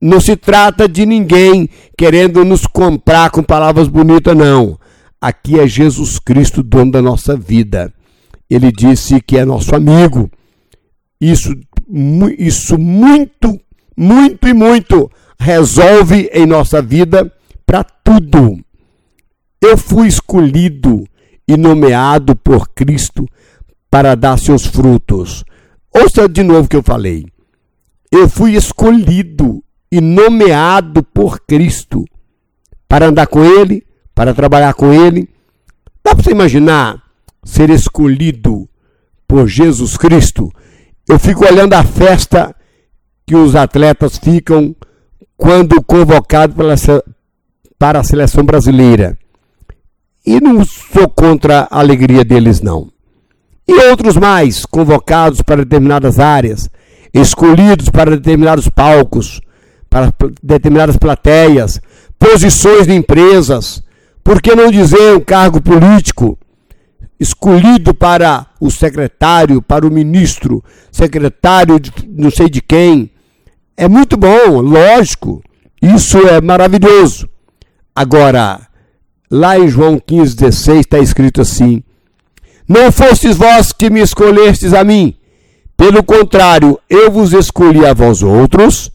Não 0.00 0.20
se 0.20 0.36
trata 0.36 0.88
de 0.88 1.04
ninguém 1.04 1.68
querendo 1.96 2.44
nos 2.44 2.66
comprar 2.66 3.30
com 3.30 3.42
palavras 3.42 3.88
bonitas, 3.88 4.36
não. 4.36 4.78
Aqui 5.20 5.58
é 5.58 5.66
Jesus 5.66 6.18
Cristo, 6.18 6.62
dono 6.62 6.92
da 6.92 7.02
nossa 7.02 7.36
vida. 7.36 7.92
Ele 8.48 8.70
disse 8.70 9.20
que 9.20 9.36
é 9.36 9.44
nosso 9.44 9.74
amigo. 9.74 10.30
Isso, 11.20 11.52
isso 12.38 12.78
muito, 12.78 13.60
muito 13.96 14.46
e 14.46 14.52
muito 14.52 15.10
resolve 15.38 16.30
em 16.32 16.46
nossa 16.46 16.80
vida 16.80 17.32
para 17.66 17.82
tudo. 17.82 18.58
Eu 19.60 19.76
fui 19.76 20.06
escolhido 20.06 21.04
e 21.46 21.56
nomeado 21.56 22.36
por 22.36 22.68
Cristo 22.68 23.26
para 23.90 24.14
dar 24.14 24.38
seus 24.38 24.64
frutos. 24.64 25.44
Ouça 25.92 26.28
de 26.28 26.42
novo 26.42 26.66
o 26.66 26.68
que 26.68 26.76
eu 26.76 26.82
falei. 26.82 27.26
Eu 28.12 28.28
fui 28.28 28.54
escolhido 28.54 29.62
e 29.90 30.00
nomeado 30.00 31.02
por 31.02 31.40
Cristo 31.40 32.04
para 32.88 33.06
andar 33.06 33.26
com 33.26 33.44
Ele, 33.44 33.86
para 34.14 34.34
trabalhar 34.34 34.74
com 34.74 34.92
Ele. 34.92 35.28
Dá 36.04 36.14
para 36.14 36.22
você 36.22 36.30
imaginar 36.30 37.02
ser 37.44 37.70
escolhido 37.70 38.68
por 39.26 39.46
Jesus 39.46 39.96
Cristo? 39.96 40.52
Eu 41.08 41.18
fico 41.18 41.46
olhando 41.46 41.74
a 41.74 41.84
festa 41.84 42.54
que 43.26 43.36
os 43.36 43.54
atletas 43.54 44.18
ficam 44.18 44.74
quando 45.36 45.82
convocados 45.82 46.56
para 47.78 48.00
a 48.00 48.04
seleção 48.04 48.44
brasileira. 48.44 49.16
E 50.26 50.40
não 50.40 50.64
sou 50.64 51.08
contra 51.08 51.68
a 51.70 51.78
alegria 51.78 52.24
deles, 52.24 52.60
não. 52.60 52.90
E 53.66 53.72
outros 53.88 54.16
mais, 54.16 54.66
convocados 54.66 55.42
para 55.42 55.62
determinadas 55.62 56.18
áreas, 56.18 56.68
escolhidos 57.14 57.88
para 57.88 58.10
determinados 58.10 58.68
palcos, 58.68 59.40
para 59.88 60.12
determinadas 60.42 60.96
plateias, 60.96 61.80
posições 62.18 62.86
de 62.86 62.94
empresas, 62.94 63.82
por 64.22 64.42
que 64.42 64.54
não 64.54 64.70
dizer 64.70 65.16
um 65.16 65.20
cargo 65.20 65.60
político 65.60 66.38
escolhido 67.18 67.94
para 67.94 68.46
o 68.60 68.70
secretário, 68.70 69.60
para 69.62 69.86
o 69.86 69.90
ministro, 69.90 70.62
secretário 70.92 71.80
de 71.80 71.92
não 72.08 72.30
sei 72.30 72.48
de 72.48 72.60
quem? 72.60 73.10
É 73.76 73.88
muito 73.88 74.16
bom, 74.16 74.60
lógico, 74.60 75.42
isso 75.80 76.18
é 76.18 76.40
maravilhoso. 76.40 77.28
Agora, 77.94 78.60
lá 79.30 79.58
em 79.58 79.68
João 79.68 79.98
15, 79.98 80.36
16 80.36 80.80
está 80.80 80.98
escrito 80.98 81.40
assim: 81.40 81.82
Não 82.68 82.92
fostes 82.92 83.36
vós 83.36 83.72
que 83.72 83.90
me 83.90 84.00
escolhestes 84.00 84.74
a 84.74 84.84
mim, 84.84 85.14
pelo 85.76 86.02
contrário, 86.02 86.78
eu 86.90 87.10
vos 87.10 87.32
escolhi 87.32 87.86
a 87.86 87.94
vós 87.94 88.22
outros 88.22 88.90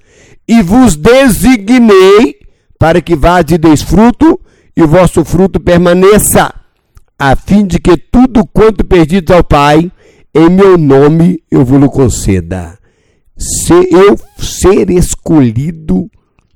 e 0.48 0.62
vos 0.62 0.96
designei 0.96 2.38
para 2.78 3.02
que 3.02 3.16
vás 3.16 3.46
e 3.50 3.58
deis 3.58 3.82
fruto 3.82 4.40
e 4.76 4.84
o 4.84 4.88
vosso 4.88 5.24
fruto 5.24 5.60
permaneça, 5.60 6.54
a 7.18 7.36
fim 7.36 7.66
de 7.66 7.80
que 7.80 7.96
tudo 7.96 8.46
quanto 8.46 8.84
perdido 8.84 9.34
ao 9.34 9.44
Pai, 9.44 9.92
em 10.34 10.50
meu 10.50 10.78
nome 10.78 11.42
eu 11.50 11.64
vos 11.64 11.90
conceda. 11.92 12.78
Se 13.38 13.74
eu 13.74 14.18
ser 14.38 14.90
escolhido, 14.90 16.10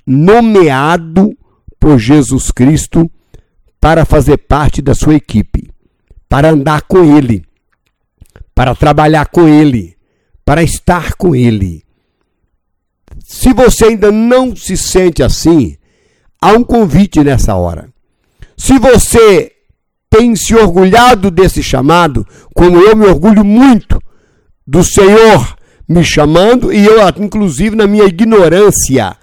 nomeado 0.05 1.37
por 1.79 1.97
Jesus 1.97 2.51
Cristo 2.51 3.09
para 3.79 4.03
fazer 4.03 4.37
parte 4.37 4.81
da 4.81 4.95
sua 4.95 5.15
equipe, 5.15 5.69
para 6.27 6.49
andar 6.49 6.81
com 6.81 7.03
Ele, 7.17 7.45
para 8.53 8.73
trabalhar 8.73 9.27
com 9.27 9.47
Ele, 9.47 9.95
para 10.43 10.63
estar 10.63 11.13
com 11.13 11.35
Ele. 11.35 11.86
Se 13.27 13.51
você 13.51 13.87
ainda 13.87 14.09
não 14.09 14.55
se 14.55 14.77
sente 14.77 15.21
assim, 15.21 15.75
há 16.41 16.53
um 16.53 16.63
convite 16.63 17.21
nessa 17.21 17.55
hora. 17.55 17.89
Se 18.55 18.79
você 18.79 19.51
tem 20.09 20.33
se 20.33 20.55
orgulhado 20.55 21.29
desse 21.29 21.61
chamado, 21.61 22.25
como 22.55 22.79
eu 22.79 22.95
me 22.95 23.05
orgulho 23.05 23.43
muito 23.43 24.01
do 24.65 24.81
Senhor 24.81 25.57
me 25.89 26.05
chamando, 26.05 26.71
e 26.71 26.85
eu, 26.85 26.99
inclusive, 27.19 27.75
na 27.75 27.85
minha 27.85 28.05
ignorância, 28.05 29.17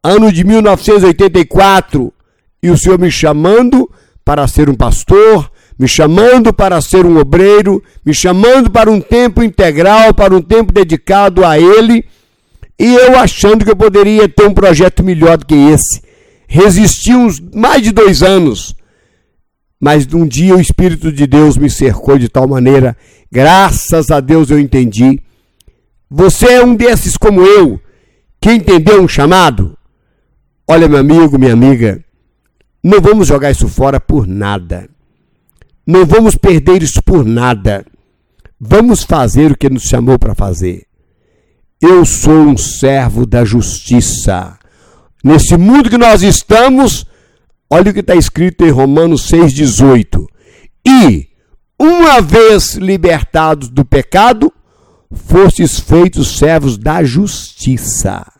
ano 0.00 0.32
de 0.32 0.44
1984, 0.44 2.12
e 2.62 2.70
o 2.70 2.78
Senhor 2.78 3.00
me 3.00 3.10
chamando 3.10 3.90
para 4.24 4.46
ser 4.46 4.70
um 4.70 4.76
pastor, 4.76 5.50
me 5.76 5.88
chamando 5.88 6.52
para 6.52 6.80
ser 6.80 7.04
um 7.04 7.18
obreiro, 7.18 7.82
me 8.06 8.14
chamando 8.14 8.70
para 8.70 8.88
um 8.88 9.00
tempo 9.00 9.42
integral, 9.42 10.14
para 10.14 10.36
um 10.36 10.40
tempo 10.40 10.72
dedicado 10.72 11.44
a 11.44 11.58
Ele 11.58 12.04
E 12.80 12.94
eu 12.94 13.18
achando 13.18 13.62
que 13.62 13.70
eu 13.70 13.76
poderia 13.76 14.26
ter 14.26 14.48
um 14.48 14.54
projeto 14.54 15.04
melhor 15.04 15.36
do 15.36 15.44
que 15.44 15.54
esse. 15.54 16.00
Resisti 16.48 17.14
uns 17.14 17.38
mais 17.38 17.82
de 17.82 17.92
dois 17.92 18.22
anos. 18.22 18.74
Mas 19.78 20.10
um 20.14 20.26
dia 20.26 20.56
o 20.56 20.60
Espírito 20.60 21.12
de 21.12 21.26
Deus 21.26 21.58
me 21.58 21.68
cercou 21.68 22.16
de 22.16 22.30
tal 22.30 22.48
maneira, 22.48 22.96
graças 23.30 24.10
a 24.10 24.18
Deus 24.18 24.50
eu 24.50 24.58
entendi. 24.58 25.20
Você 26.08 26.46
é 26.46 26.64
um 26.64 26.74
desses 26.74 27.18
como 27.18 27.42
eu, 27.42 27.78
que 28.40 28.50
entendeu 28.50 29.02
um 29.02 29.08
chamado? 29.08 29.76
Olha, 30.66 30.88
meu 30.88 31.00
amigo, 31.00 31.38
minha 31.38 31.52
amiga, 31.52 32.02
não 32.82 32.98
vamos 33.02 33.28
jogar 33.28 33.50
isso 33.50 33.68
fora 33.68 34.00
por 34.00 34.26
nada. 34.26 34.88
Não 35.86 36.06
vamos 36.06 36.34
perder 36.34 36.82
isso 36.82 37.02
por 37.02 37.26
nada. 37.26 37.84
Vamos 38.58 39.02
fazer 39.02 39.52
o 39.52 39.56
que 39.56 39.68
nos 39.68 39.82
chamou 39.82 40.18
para 40.18 40.34
fazer. 40.34 40.89
Eu 41.80 42.04
sou 42.04 42.34
um 42.34 42.58
servo 42.58 43.24
da 43.24 43.42
justiça. 43.42 44.58
Nesse 45.24 45.56
mundo 45.56 45.88
que 45.88 45.96
nós 45.96 46.22
estamos, 46.22 47.06
olha 47.70 47.90
o 47.90 47.94
que 47.94 48.00
está 48.00 48.14
escrito 48.14 48.66
em 48.66 48.70
Romanos 48.70 49.30
6,18. 49.30 50.26
E, 50.86 51.28
uma 51.78 52.20
vez 52.20 52.74
libertados 52.74 53.70
do 53.70 53.82
pecado, 53.82 54.52
fostes 55.10 55.80
feitos 55.80 56.36
servos 56.36 56.76
da 56.76 57.02
justiça. 57.02 58.30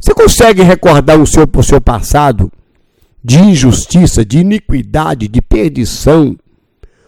Você 0.00 0.14
consegue 0.14 0.62
recordar 0.62 1.20
o 1.20 1.26
seu, 1.26 1.44
o 1.52 1.62
seu 1.64 1.80
passado 1.80 2.52
de 3.22 3.40
injustiça, 3.40 4.24
de 4.24 4.38
iniquidade, 4.38 5.26
de 5.26 5.42
perdição? 5.42 6.38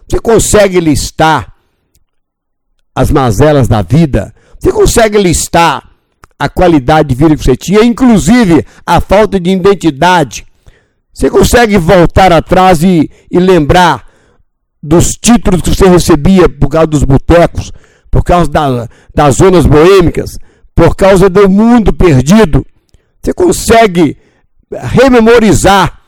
Você 0.08 0.18
consegue 0.18 0.80
listar 0.80 1.54
as 2.92 3.12
mazelas 3.12 3.68
da 3.68 3.80
vida? 3.80 4.34
Você 4.60 4.70
consegue 4.70 5.16
listar 5.16 5.90
a 6.38 6.48
qualidade 6.48 7.08
de 7.08 7.14
vida 7.14 7.34
que 7.34 7.42
você 7.42 7.56
tinha, 7.56 7.82
inclusive 7.82 8.64
a 8.84 9.00
falta 9.00 9.40
de 9.40 9.50
identidade? 9.50 10.46
Você 11.12 11.30
consegue 11.30 11.78
voltar 11.78 12.30
atrás 12.30 12.82
e, 12.82 13.10
e 13.30 13.38
lembrar 13.38 14.06
dos 14.82 15.12
títulos 15.12 15.62
que 15.62 15.70
você 15.70 15.88
recebia 15.88 16.46
por 16.46 16.68
causa 16.68 16.86
dos 16.86 17.04
botecos, 17.04 17.72
por 18.10 18.22
causa 18.22 18.50
da, 18.50 18.88
das 19.14 19.36
zonas 19.36 19.64
boêmicas, 19.64 20.38
por 20.74 20.94
causa 20.94 21.30
do 21.30 21.48
mundo 21.48 21.90
perdido? 21.90 22.64
Você 23.22 23.32
consegue 23.32 24.18
rememorizar, 24.70 26.02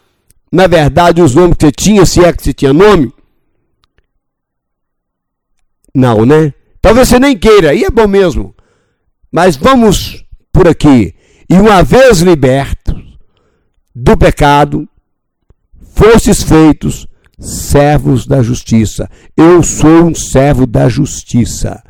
na 0.52 0.66
verdade, 0.66 1.22
os 1.22 1.34
nomes 1.34 1.56
que 1.56 1.66
você 1.66 1.72
tinha, 1.72 2.04
se 2.04 2.22
é 2.22 2.32
que 2.32 2.42
você 2.42 2.52
tinha 2.52 2.72
nome? 2.72 3.12
Não, 5.94 6.26
né? 6.26 6.52
Talvez 6.82 7.08
você 7.08 7.18
nem 7.18 7.38
queira, 7.38 7.72
e 7.72 7.84
é 7.84 7.90
bom 7.90 8.06
mesmo. 8.06 8.54
Mas 9.30 9.56
vamos 9.56 10.24
por 10.52 10.68
aqui. 10.68 11.14
E 11.48 11.54
uma 11.54 11.82
vez 11.82 12.20
libertos 12.20 13.00
do 13.94 14.16
pecado, 14.16 14.86
fostes 15.94 16.42
feitos 16.42 17.06
servos 17.38 18.26
da 18.26 18.42
justiça. 18.42 19.08
Eu 19.36 19.62
sou 19.62 20.06
um 20.06 20.14
servo 20.14 20.66
da 20.66 20.88
justiça. 20.88 21.82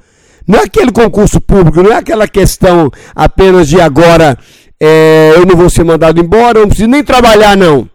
Não 0.46 0.58
é 0.60 0.64
aquele 0.64 0.92
concurso 0.92 1.40
público, 1.40 1.82
não 1.82 1.92
é 1.92 1.96
aquela 1.96 2.28
questão 2.28 2.90
apenas 3.14 3.68
de 3.68 3.80
agora 3.80 4.38
é, 4.84 5.34
eu 5.36 5.46
não 5.46 5.56
vou 5.56 5.70
ser 5.70 5.84
mandado 5.84 6.20
embora, 6.20 6.58
eu 6.58 6.62
não 6.62 6.68
preciso 6.68 6.88
nem 6.88 7.04
trabalhar, 7.04 7.56
não. 7.56 7.88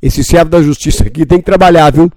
Esse 0.00 0.22
servo 0.22 0.48
da 0.48 0.62
justiça 0.62 1.02
aqui 1.02 1.26
tem 1.26 1.38
que 1.38 1.44
trabalhar, 1.44 1.90
viu? 1.90 2.08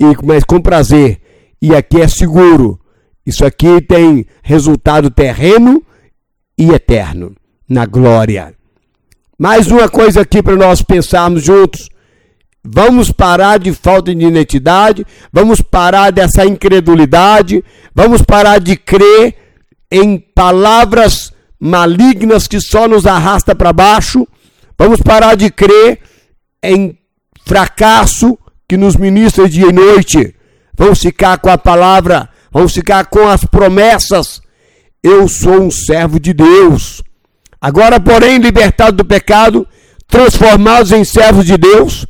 E, 0.00 0.04
mas 0.24 0.42
com 0.42 0.60
prazer. 0.60 1.20
E 1.62 1.72
aqui 1.72 2.00
é 2.00 2.08
seguro. 2.08 2.80
Isso 3.28 3.44
aqui 3.44 3.82
tem 3.82 4.24
resultado 4.42 5.10
terreno 5.10 5.84
e 6.56 6.70
eterno, 6.70 7.36
na 7.68 7.84
glória. 7.84 8.54
Mais 9.38 9.70
uma 9.70 9.86
coisa 9.86 10.22
aqui 10.22 10.42
para 10.42 10.56
nós 10.56 10.80
pensarmos 10.80 11.42
juntos. 11.42 11.90
Vamos 12.64 13.12
parar 13.12 13.58
de 13.58 13.70
falta 13.74 14.14
de 14.14 14.24
identidade, 14.24 15.06
vamos 15.30 15.60
parar 15.60 16.10
dessa 16.10 16.46
incredulidade, 16.46 17.62
vamos 17.94 18.22
parar 18.22 18.60
de 18.60 18.78
crer 18.78 19.34
em 19.90 20.18
palavras 20.18 21.30
malignas 21.60 22.48
que 22.48 22.58
só 22.58 22.88
nos 22.88 23.06
arrasta 23.06 23.54
para 23.54 23.74
baixo, 23.74 24.26
vamos 24.78 25.02
parar 25.02 25.36
de 25.36 25.50
crer 25.50 26.00
em 26.62 26.98
fracasso 27.44 28.38
que 28.66 28.78
nos 28.78 28.96
ministra 28.96 29.46
dia 29.46 29.68
e 29.68 29.72
noite, 29.72 30.34
vamos 30.74 30.98
ficar 31.02 31.36
com 31.36 31.50
a 31.50 31.58
palavra 31.58 32.30
vamos 32.58 32.72
ficar 32.72 33.06
com 33.06 33.28
as 33.28 33.44
promessas. 33.44 34.42
Eu 35.00 35.28
sou 35.28 35.62
um 35.62 35.70
servo 35.70 36.18
de 36.18 36.32
Deus. 36.32 37.04
Agora, 37.60 38.00
porém, 38.00 38.38
libertado 38.38 38.96
do 38.96 39.04
pecado, 39.04 39.64
transformados 40.08 40.90
em 40.90 41.04
servos 41.04 41.46
de 41.46 41.56
Deus, 41.56 42.04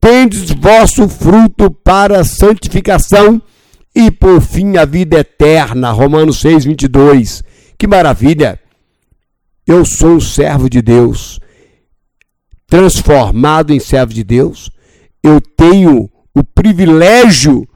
tendes 0.00 0.52
vosso 0.52 1.08
fruto 1.08 1.72
para 1.72 2.20
a 2.20 2.24
santificação 2.24 3.42
e 3.92 4.12
por 4.12 4.40
fim 4.40 4.76
a 4.76 4.84
vida 4.84 5.18
eterna. 5.18 5.90
Romanos 5.90 6.38
6, 6.38 6.66
22. 6.66 7.42
Que 7.76 7.88
maravilha! 7.88 8.60
Eu 9.66 9.84
sou 9.84 10.10
um 10.10 10.20
servo 10.20 10.70
de 10.70 10.80
Deus, 10.80 11.40
transformado 12.68 13.72
em 13.72 13.80
servo 13.80 14.14
de 14.14 14.22
Deus. 14.22 14.70
Eu 15.20 15.40
tenho 15.40 16.08
o 16.32 16.44
privilégio 16.44 17.68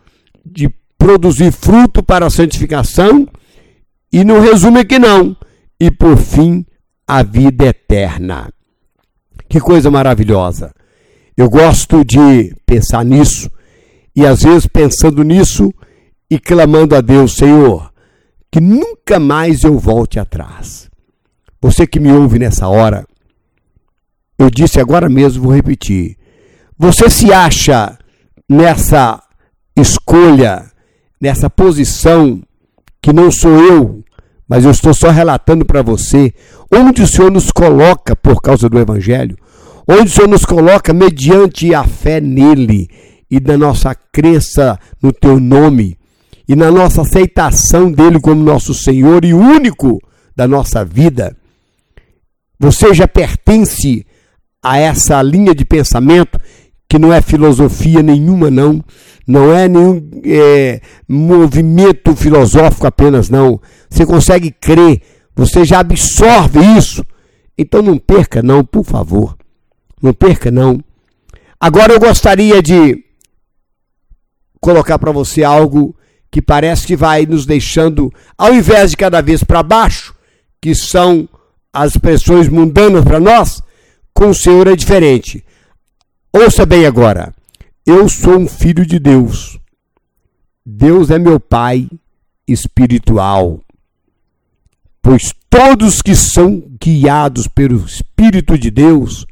de 0.44 0.68
produzir 1.04 1.52
fruto 1.52 2.02
para 2.02 2.24
a 2.24 2.30
santificação, 2.30 3.28
e 4.10 4.24
no 4.24 4.40
resumo 4.40 4.78
é 4.78 4.84
que 4.86 4.98
não, 4.98 5.36
e 5.78 5.90
por 5.90 6.16
fim 6.16 6.64
a 7.06 7.22
vida 7.22 7.66
eterna. 7.66 8.50
Que 9.46 9.60
coisa 9.60 9.90
maravilhosa. 9.90 10.72
Eu 11.36 11.50
gosto 11.50 12.02
de 12.06 12.54
pensar 12.64 13.04
nisso, 13.04 13.50
e 14.16 14.24
às 14.24 14.44
vezes 14.44 14.66
pensando 14.66 15.22
nisso 15.22 15.74
e 16.30 16.38
clamando 16.38 16.96
a 16.96 17.02
Deus, 17.02 17.34
Senhor, 17.34 17.92
que 18.50 18.58
nunca 18.58 19.20
mais 19.20 19.62
eu 19.62 19.78
volte 19.78 20.18
atrás. 20.18 20.88
Você 21.60 21.86
que 21.86 22.00
me 22.00 22.10
ouve 22.12 22.38
nessa 22.38 22.66
hora, 22.66 23.06
eu 24.38 24.48
disse 24.48 24.80
agora 24.80 25.10
mesmo, 25.10 25.42
vou 25.42 25.52
repetir. 25.54 26.16
Você 26.78 27.10
se 27.10 27.30
acha 27.30 27.98
nessa 28.48 29.22
escolha 29.76 30.72
nessa 31.24 31.48
posição 31.48 32.42
que 33.00 33.10
não 33.10 33.32
sou 33.32 33.50
eu, 33.52 34.04
mas 34.46 34.66
eu 34.66 34.70
estou 34.70 34.92
só 34.92 35.08
relatando 35.08 35.64
para 35.64 35.80
você 35.80 36.34
onde 36.70 37.02
o 37.02 37.08
Senhor 37.08 37.30
nos 37.30 37.50
coloca 37.50 38.14
por 38.14 38.42
causa 38.42 38.68
do 38.68 38.78
Evangelho, 38.78 39.34
onde 39.88 40.10
o 40.10 40.14
Senhor 40.14 40.28
nos 40.28 40.44
coloca 40.44 40.92
mediante 40.92 41.74
a 41.74 41.82
fé 41.84 42.20
nele 42.20 42.90
e 43.30 43.40
da 43.40 43.56
nossa 43.56 43.94
crença 43.94 44.78
no 45.02 45.14
teu 45.14 45.40
nome 45.40 45.96
e 46.46 46.54
na 46.54 46.70
nossa 46.70 47.00
aceitação 47.00 47.90
dele 47.90 48.20
como 48.20 48.44
nosso 48.44 48.74
Senhor 48.74 49.24
e 49.24 49.32
único 49.32 49.98
da 50.36 50.46
nossa 50.46 50.84
vida. 50.84 51.34
Você 52.60 52.92
já 52.92 53.08
pertence 53.08 54.04
a 54.62 54.76
essa 54.76 55.22
linha 55.22 55.54
de 55.54 55.64
pensamento 55.64 56.38
que 56.94 56.98
não 57.00 57.12
é 57.12 57.20
filosofia 57.20 58.04
nenhuma, 58.04 58.52
não, 58.52 58.80
não 59.26 59.52
é 59.52 59.66
nenhum 59.66 60.00
é, 60.24 60.80
movimento 61.08 62.14
filosófico 62.14 62.86
apenas, 62.86 63.28
não. 63.28 63.60
Você 63.90 64.06
consegue 64.06 64.52
crer, 64.52 65.02
você 65.34 65.64
já 65.64 65.80
absorve 65.80 66.60
isso. 66.78 67.04
Então 67.58 67.82
não 67.82 67.98
perca, 67.98 68.44
não, 68.44 68.64
por 68.64 68.84
favor. 68.84 69.36
Não 70.00 70.14
perca, 70.14 70.52
não. 70.52 70.78
Agora 71.58 71.92
eu 71.92 71.98
gostaria 71.98 72.62
de 72.62 73.04
colocar 74.60 74.96
para 74.96 75.10
você 75.10 75.42
algo 75.42 75.96
que 76.30 76.40
parece 76.40 76.86
que 76.86 76.94
vai 76.94 77.26
nos 77.26 77.44
deixando, 77.44 78.08
ao 78.38 78.54
invés 78.54 78.92
de 78.92 78.96
cada 78.96 79.20
vez 79.20 79.42
para 79.42 79.64
baixo, 79.64 80.14
que 80.62 80.76
são 80.76 81.28
as 81.72 81.94
expressões 81.94 82.48
mundanas 82.48 83.02
para 83.02 83.18
nós, 83.18 83.60
com 84.12 84.28
o 84.28 84.34
Senhor 84.34 84.68
é 84.68 84.76
diferente. 84.76 85.44
Ouça 86.36 86.66
bem 86.66 86.84
agora. 86.84 87.32
Eu 87.86 88.08
sou 88.08 88.36
um 88.36 88.48
filho 88.48 88.84
de 88.84 88.98
Deus. 88.98 89.56
Deus 90.66 91.08
é 91.08 91.16
meu 91.16 91.38
Pai 91.38 91.88
espiritual. 92.44 93.60
Pois 95.00 95.32
todos 95.48 96.02
que 96.02 96.16
são 96.16 96.60
guiados 96.82 97.46
pelo 97.46 97.76
Espírito 97.86 98.58
de 98.58 98.68
Deus 98.68 99.24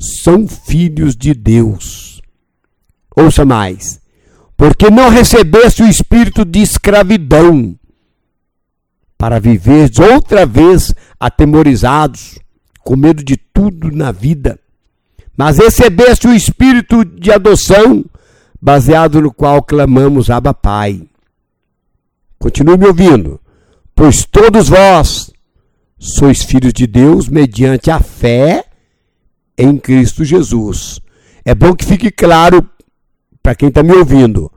são 0.00 0.48
filhos 0.48 1.14
de 1.14 1.34
Deus. 1.34 2.22
Ouça 3.14 3.44
mais. 3.44 4.00
Porque 4.56 4.88
não 4.88 5.10
recebeste 5.10 5.82
o 5.82 5.88
espírito 5.88 6.42
de 6.42 6.60
escravidão 6.60 7.78
para 9.18 9.38
viver 9.38 9.90
outra 10.10 10.46
vez 10.46 10.94
atemorizados, 11.20 12.38
com 12.80 12.96
medo 12.96 13.22
de 13.22 13.36
tudo 13.36 13.94
na 13.94 14.10
vida 14.10 14.58
mas 15.36 15.58
recebeste 15.58 16.26
o 16.26 16.34
espírito 16.34 17.04
de 17.04 17.30
adoção, 17.30 18.04
baseado 18.60 19.20
no 19.20 19.32
qual 19.32 19.62
clamamos 19.62 20.30
Abba 20.30 20.54
Pai. 20.54 21.02
Continue 22.38 22.78
me 22.78 22.86
ouvindo. 22.86 23.40
Pois 23.94 24.24
todos 24.24 24.68
vós 24.68 25.30
sois 25.98 26.42
filhos 26.42 26.72
de 26.72 26.86
Deus 26.86 27.28
mediante 27.28 27.90
a 27.90 28.00
fé 28.00 28.64
em 29.56 29.78
Cristo 29.78 30.24
Jesus. 30.24 31.00
É 31.44 31.54
bom 31.54 31.74
que 31.74 31.84
fique 31.84 32.10
claro 32.10 32.68
para 33.42 33.54
quem 33.54 33.68
está 33.68 33.82
me 33.82 33.92
ouvindo. 33.92 34.50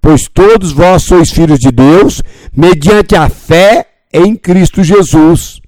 Pois 0.00 0.28
todos 0.28 0.72
vós 0.72 1.02
sois 1.02 1.30
filhos 1.30 1.58
de 1.58 1.70
Deus 1.70 2.22
mediante 2.56 3.16
a 3.16 3.28
fé 3.28 3.86
em 4.12 4.36
Cristo 4.36 4.82
Jesus. 4.82 5.60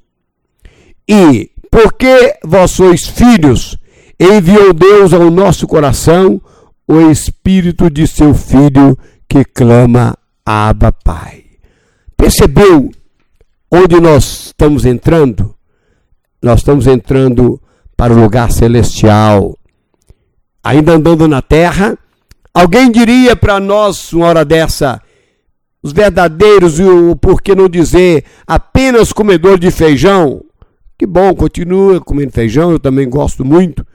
E 1.09 1.50
porque 1.70 2.38
vós 2.44 2.70
sois 2.70 3.07
filhos, 3.07 3.76
enviou 4.18 4.72
Deus 4.72 5.12
ao 5.12 5.31
nosso 5.31 5.66
coração 5.66 6.40
o 6.87 7.00
Espírito 7.11 7.90
de 7.90 8.07
seu 8.07 8.35
Filho 8.35 8.98
que 9.28 9.44
clama 9.44 10.16
Abba 10.44 10.90
Pai. 10.90 11.44
Percebeu 12.16 12.90
onde 13.70 14.00
nós 14.00 14.46
estamos 14.46 14.85
entrando? 14.85 15.54
Nós 16.42 16.61
estamos 16.61 16.87
entrando 16.87 17.61
para 17.96 18.12
o 18.12 18.20
lugar 18.20 18.50
celestial. 18.50 19.57
Ainda 20.64 20.92
andando 20.92 21.28
na 21.28 21.42
terra, 21.42 21.96
alguém 22.54 22.90
diria 22.90 23.37
para 23.37 23.61
nós, 23.61 24.12
uma 24.12 24.26
hora 24.26 24.44
dessa, 24.44 25.00
os 25.83 25.92
verdadeiros, 25.92 26.78
e 26.78 26.85
o 26.85 27.14
por 27.16 27.40
que 27.40 27.54
não 27.54 27.68
dizer 27.68 28.24
apenas 28.46 29.12
comedor 29.12 29.59
de 29.59 29.70
feijão? 29.70 30.42
Que 30.98 31.07
bom, 31.07 31.35
continua 31.35 32.00
comendo 32.00 32.33
feijão, 32.33 32.72
eu 32.72 32.81
também 32.81 33.09
gosto 33.09 33.44
muito. 33.44 33.87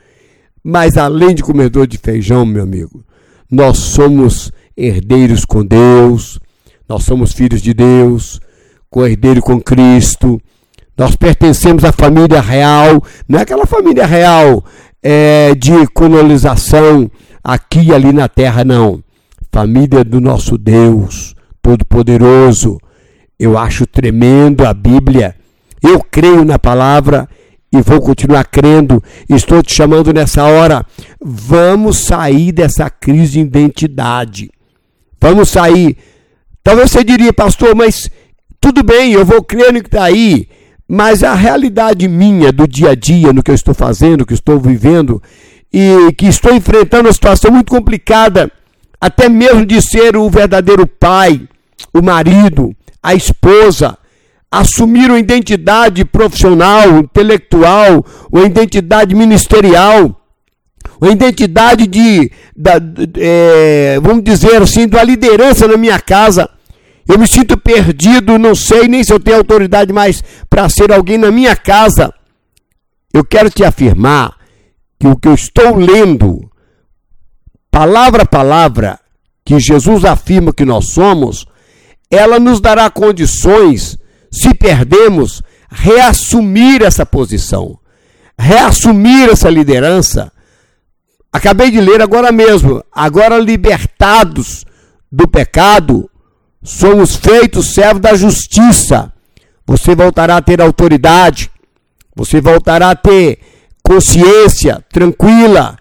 Mas 0.64 0.98
além 0.98 1.36
de 1.36 1.44
comedor 1.44 1.86
de 1.86 1.98
feijão, 1.98 2.46
meu 2.46 2.64
amigo, 2.64 3.04
nós 3.52 3.78
somos 3.78 4.52
herdeiros 4.76 5.44
com 5.44 5.66
Deus, 5.66 6.40
nós 6.88 7.04
somos 7.04 7.34
filhos 7.34 7.62
de 7.62 7.74
Deus, 7.74 8.40
co-herdeiro 8.90 9.42
com 9.42 9.60
Cristo, 9.60 10.42
nós 10.98 11.16
pertencemos 11.16 11.84
à 11.84 11.92
família 11.92 12.40
real, 12.40 13.04
não 13.28 13.40
é 13.40 13.42
aquela 13.42 13.66
família 13.66 14.06
real 14.06 14.64
é, 15.02 15.54
de 15.56 15.88
colonização 15.88 17.10
aqui 17.44 17.82
e 17.82 17.94
ali 17.94 18.14
na 18.14 18.30
terra, 18.30 18.64
não. 18.64 19.04
Família 19.52 20.04
do 20.04 20.22
nosso 20.22 20.58
Deus 20.58 21.36
Todo-Poderoso. 21.62 22.78
Eu 23.38 23.58
acho 23.58 23.86
tremendo 23.86 24.66
a 24.66 24.74
Bíblia. 24.74 25.36
Eu 25.82 26.00
creio 26.00 26.46
na 26.46 26.58
palavra 26.58 27.28
e 27.74 27.82
vou 27.82 28.00
continuar 28.00 28.46
crendo. 28.46 29.04
Estou 29.28 29.64
te 29.64 29.74
chamando 29.74 30.14
nessa 30.14 30.44
hora. 30.44 30.86
Vamos 31.20 31.98
sair 31.98 32.52
dessa 32.52 32.88
crise 32.88 33.34
de 33.34 33.40
identidade. 33.40 34.52
Vamos 35.20 35.50
sair. 35.50 35.98
Talvez 36.64 36.92
você 36.92 37.04
diria, 37.04 37.34
pastor, 37.34 37.76
mas 37.76 38.12
tudo 38.62 38.84
bem, 38.84 39.14
eu 39.14 39.26
vou 39.26 39.42
crer 39.42 39.74
no 39.74 39.82
que 39.82 39.88
está 39.88 40.04
aí. 40.04 40.48
Mas 40.88 41.24
a 41.24 41.34
realidade 41.34 42.08
minha 42.08 42.52
do 42.52 42.68
dia 42.68 42.92
a 42.92 42.96
dia, 42.96 43.34
no 43.34 43.42
que 43.42 43.50
eu 43.50 43.56
estou 43.56 43.74
fazendo, 43.74 44.26
que 44.26 44.34
estou 44.34 44.60
vivendo, 44.60 45.22
e 45.74 46.14
que 46.16 46.28
estou 46.28 46.54
enfrentando 46.54 47.08
uma 47.08 47.14
situação 47.14 47.52
muito 47.52 47.72
complicada, 47.72 48.52
até 49.02 49.28
mesmo 49.28 49.66
de 49.66 49.82
ser 49.82 50.16
o 50.16 50.30
verdadeiro 50.30 50.86
pai, 50.86 51.42
o 51.92 52.02
marido, 52.04 52.76
a 53.02 53.16
esposa, 53.16 53.98
assumiram 54.54 55.18
identidade 55.18 56.06
profissional, 56.06 57.00
intelectual, 57.00 58.06
uma 58.32 58.46
identidade 58.46 59.16
ministerial, 59.16 60.22
uma 61.02 61.12
identidade 61.12 61.88
de, 61.88 62.32
da, 62.56 62.74
é, 63.18 64.00
vamos 64.00 64.24
dizer 64.24 64.62
assim, 64.62 64.88
da 64.88 65.04
liderança 65.04 65.68
na 65.68 65.76
minha 65.76 66.00
casa. 66.00 66.48
Eu 67.10 67.18
me 67.18 67.28
sinto 67.28 67.58
perdido, 67.58 68.38
não 68.38 68.54
sei 68.54 68.88
nem 68.88 69.04
se 69.04 69.12
eu 69.12 69.20
tenho 69.20 69.38
autoridade 69.38 69.92
mais 69.92 70.24
para 70.48 70.70
ser 70.70 70.92
alguém 70.92 71.18
na 71.18 71.32
minha 71.32 71.56
casa. 71.56 72.14
Eu 73.12 73.26
quero 73.26 73.50
te 73.50 73.64
afirmar 73.64 74.36
que 75.00 75.08
o 75.08 75.16
que 75.16 75.28
eu 75.28 75.34
estou 75.34 75.76
lendo, 75.76 76.48
palavra 77.72 78.22
a 78.22 78.28
palavra, 78.28 79.00
que 79.44 79.60
Jesus 79.60 80.06
afirma 80.06 80.54
que 80.54 80.64
nós 80.64 80.94
somos, 80.94 81.44
ela 82.12 82.40
nos 82.40 82.62
dará 82.62 82.88
condições 82.92 83.98
se 84.34 84.52
perdemos, 84.56 85.44
reassumir 85.70 86.82
essa 86.82 87.06
posição, 87.06 87.78
reassumir 88.38 89.30
essa 89.30 89.48
liderança. 89.48 90.32
Acabei 91.32 91.70
de 91.70 91.80
ler 91.80 92.02
agora 92.02 92.32
mesmo, 92.32 92.84
agora 92.92 93.38
libertados 93.38 94.66
do 95.12 95.28
pecado, 95.28 96.10
somos 96.64 97.16
feitos 97.16 97.76
servos 97.76 98.02
da 98.02 98.16
justiça. 98.16 99.14
Você 99.68 99.94
voltará 99.94 100.38
a 100.38 100.42
ter 100.42 100.60
autoridade, 100.60 101.52
você 102.16 102.42
voltará 102.42 102.90
a 102.90 102.96
ter 102.96 103.40
consciência 103.84 104.84
tranquila 104.92 105.78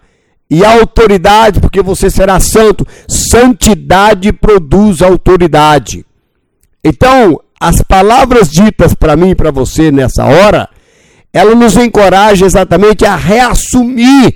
e 0.49 0.63
autoridade, 0.63 1.59
porque 1.59 1.81
você 1.81 2.09
será 2.09 2.39
santo. 2.39 2.85
Santidade 3.07 4.31
produz 4.31 5.01
autoridade. 5.01 6.05
Então, 6.83 7.39
as 7.63 7.81
palavras 7.81 8.49
ditas 8.49 8.93
para 8.93 9.15
mim 9.15 9.29
e 9.29 9.35
para 9.35 9.49
você 9.49 9.89
nessa 9.89 10.25
hora, 10.25 10.69
ela 11.31 11.55
nos 11.55 11.77
encoraja 11.77 12.45
exatamente 12.45 13.05
a 13.05 13.15
reassumir 13.15 14.35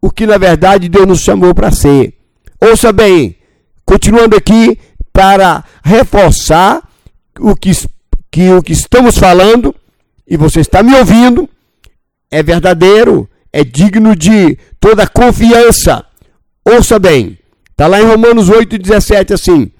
o 0.00 0.08
que 0.08 0.24
na 0.24 0.38
verdade 0.38 0.88
Deus 0.88 1.04
nos 1.04 1.20
chamou 1.20 1.52
para 1.52 1.72
ser. 1.72 2.14
Ouça 2.60 2.92
bem, 2.92 3.34
continuando 3.84 4.36
aqui 4.36 4.78
para 5.12 5.64
reforçar 5.82 6.80
o 7.40 7.56
que, 7.56 7.72
que 8.30 8.50
o 8.50 8.62
que 8.62 8.72
estamos 8.72 9.18
falando 9.18 9.74
e 10.24 10.36
você 10.36 10.60
está 10.60 10.80
me 10.80 10.94
ouvindo 10.94 11.50
é 12.30 12.40
verdadeiro, 12.40 13.28
é 13.52 13.64
digno 13.64 14.14
de 14.14 14.56
toda 14.78 15.08
confiança. 15.08 16.04
Ouça 16.64 17.00
bem, 17.00 17.36
está 17.68 17.88
lá 17.88 18.00
em 18.00 18.06
Romanos 18.06 18.48
8,17 18.48 19.34
assim: 19.34 19.72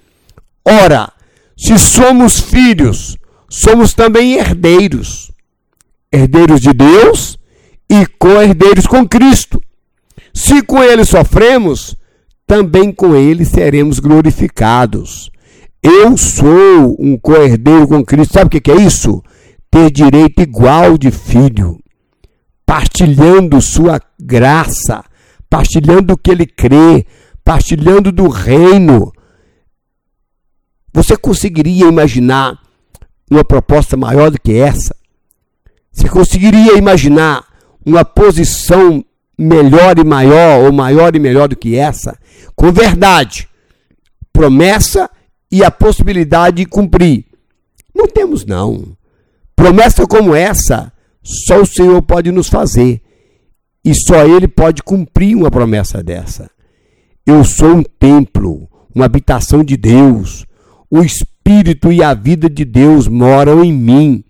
Ora, 0.65 1.13
se 1.61 1.79
somos 1.79 2.41
filhos, 2.41 3.19
somos 3.47 3.93
também 3.93 4.33
herdeiros. 4.33 5.31
Herdeiros 6.11 6.59
de 6.59 6.73
Deus 6.73 7.39
e 7.89 8.07
co-herdeiros 8.19 8.87
com 8.87 9.07
Cristo. 9.07 9.61
Se 10.33 10.63
com 10.63 10.83
ele 10.83 11.05
sofremos, 11.05 11.95
também 12.47 12.91
com 12.91 13.15
ele 13.15 13.45
seremos 13.45 13.99
glorificados. 13.99 15.31
Eu 15.83 16.17
sou 16.17 16.97
um 16.99 17.19
co-herdeiro 17.19 17.87
com 17.87 18.03
Cristo. 18.03 18.33
Sabe 18.33 18.57
o 18.57 18.61
que 18.61 18.71
é 18.71 18.77
isso? 18.77 19.23
Ter 19.71 19.91
direito 19.91 20.41
igual 20.41 20.97
de 20.97 21.11
filho, 21.11 21.79
partilhando 22.65 23.61
sua 23.61 24.01
graça, 24.19 25.05
partilhando 25.51 26.15
o 26.15 26.17
que 26.17 26.31
ele 26.31 26.47
crê, 26.47 27.07
partilhando 27.45 28.11
do 28.11 28.29
reino, 28.29 29.13
você 30.93 31.17
conseguiria 31.17 31.87
imaginar 31.87 32.59
uma 33.31 33.45
proposta 33.45 33.97
maior 33.97 34.31
do 34.31 34.41
que 34.41 34.53
essa? 34.53 34.95
Você 35.93 36.09
conseguiria 36.09 36.77
imaginar 36.77 37.45
uma 37.85 38.05
posição 38.05 39.05
melhor 39.39 39.99
e 39.99 40.05
maior, 40.05 40.65
ou 40.65 40.73
maior 40.73 41.15
e 41.15 41.19
melhor 41.19 41.49
do 41.49 41.57
que 41.57 41.77
essa? 41.77 42.19
Com 42.55 42.73
verdade, 42.73 43.49
promessa 44.33 45.09
e 45.51 45.65
a 45.65 45.71
possibilidade 45.71 46.59
de 46.59 46.67
cumprir. 46.67 47.25
Não 47.95 48.07
temos, 48.07 48.45
não. 48.45 48.97
Promessa 49.55 50.07
como 50.07 50.35
essa, 50.35 50.93
só 51.23 51.61
o 51.61 51.67
Senhor 51.67 52.03
pode 52.03 52.31
nos 52.31 52.49
fazer. 52.49 53.01
E 53.85 53.95
só 53.95 54.27
Ele 54.27 54.47
pode 54.47 54.83
cumprir 54.83 55.37
uma 55.37 55.51
promessa 55.51 56.03
dessa. 56.03 56.51
Eu 57.27 57.45
sou 57.45 57.77
um 57.77 57.83
templo, 57.83 58.69
uma 58.95 59.07
habitação 59.07 59.65
de 59.65 59.77
Deus 59.77 60.47
o 60.91 61.03
Espírito 61.03 61.93
e 61.93 62.03
a 62.03 62.13
vida 62.15 62.51
de 62.51 62.65
Deus 62.65 63.07
moram 63.07 63.65
em 63.65 63.73
mim. 63.73 64.25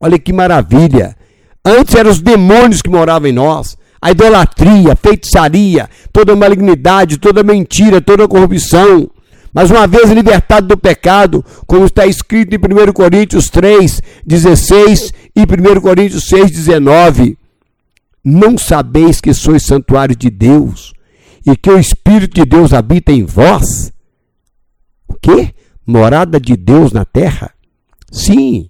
Olha 0.00 0.18
que 0.18 0.32
maravilha! 0.32 1.16
Antes 1.64 1.94
eram 1.94 2.10
os 2.10 2.20
demônios 2.20 2.82
que 2.82 2.90
moravam 2.90 3.28
em 3.28 3.32
nós. 3.32 3.76
A 4.00 4.10
idolatria, 4.10 4.92
a 4.92 4.96
feitiçaria, 4.96 5.88
toda 6.12 6.34
malignidade, 6.36 7.18
toda 7.18 7.42
mentira, 7.42 8.00
toda 8.00 8.28
corrupção. 8.28 9.10
Mas 9.52 9.70
uma 9.70 9.86
vez 9.86 10.10
libertado 10.10 10.68
do 10.68 10.76
pecado, 10.76 11.44
como 11.66 11.84
está 11.84 12.06
escrito 12.06 12.54
em 12.54 12.58
1 12.58 12.92
Coríntios 12.92 13.48
3, 13.48 14.02
16 14.24 15.12
e 15.34 15.40
1 15.40 15.80
Coríntios 15.80 16.24
6, 16.24 16.50
19, 16.50 17.36
não 18.24 18.56
sabeis 18.56 19.20
que 19.20 19.32
sois 19.32 19.64
santuário 19.64 20.14
de 20.14 20.30
Deus 20.30 20.92
e 21.46 21.56
que 21.56 21.70
o 21.70 21.78
Espírito 21.78 22.34
de 22.34 22.44
Deus 22.44 22.72
habita 22.72 23.10
em 23.10 23.24
vós? 23.24 23.92
O 25.08 25.14
quê? 25.14 25.54
Morada 25.88 26.38
de 26.38 26.54
Deus 26.54 26.92
na 26.92 27.06
terra? 27.06 27.50
Sim, 28.12 28.68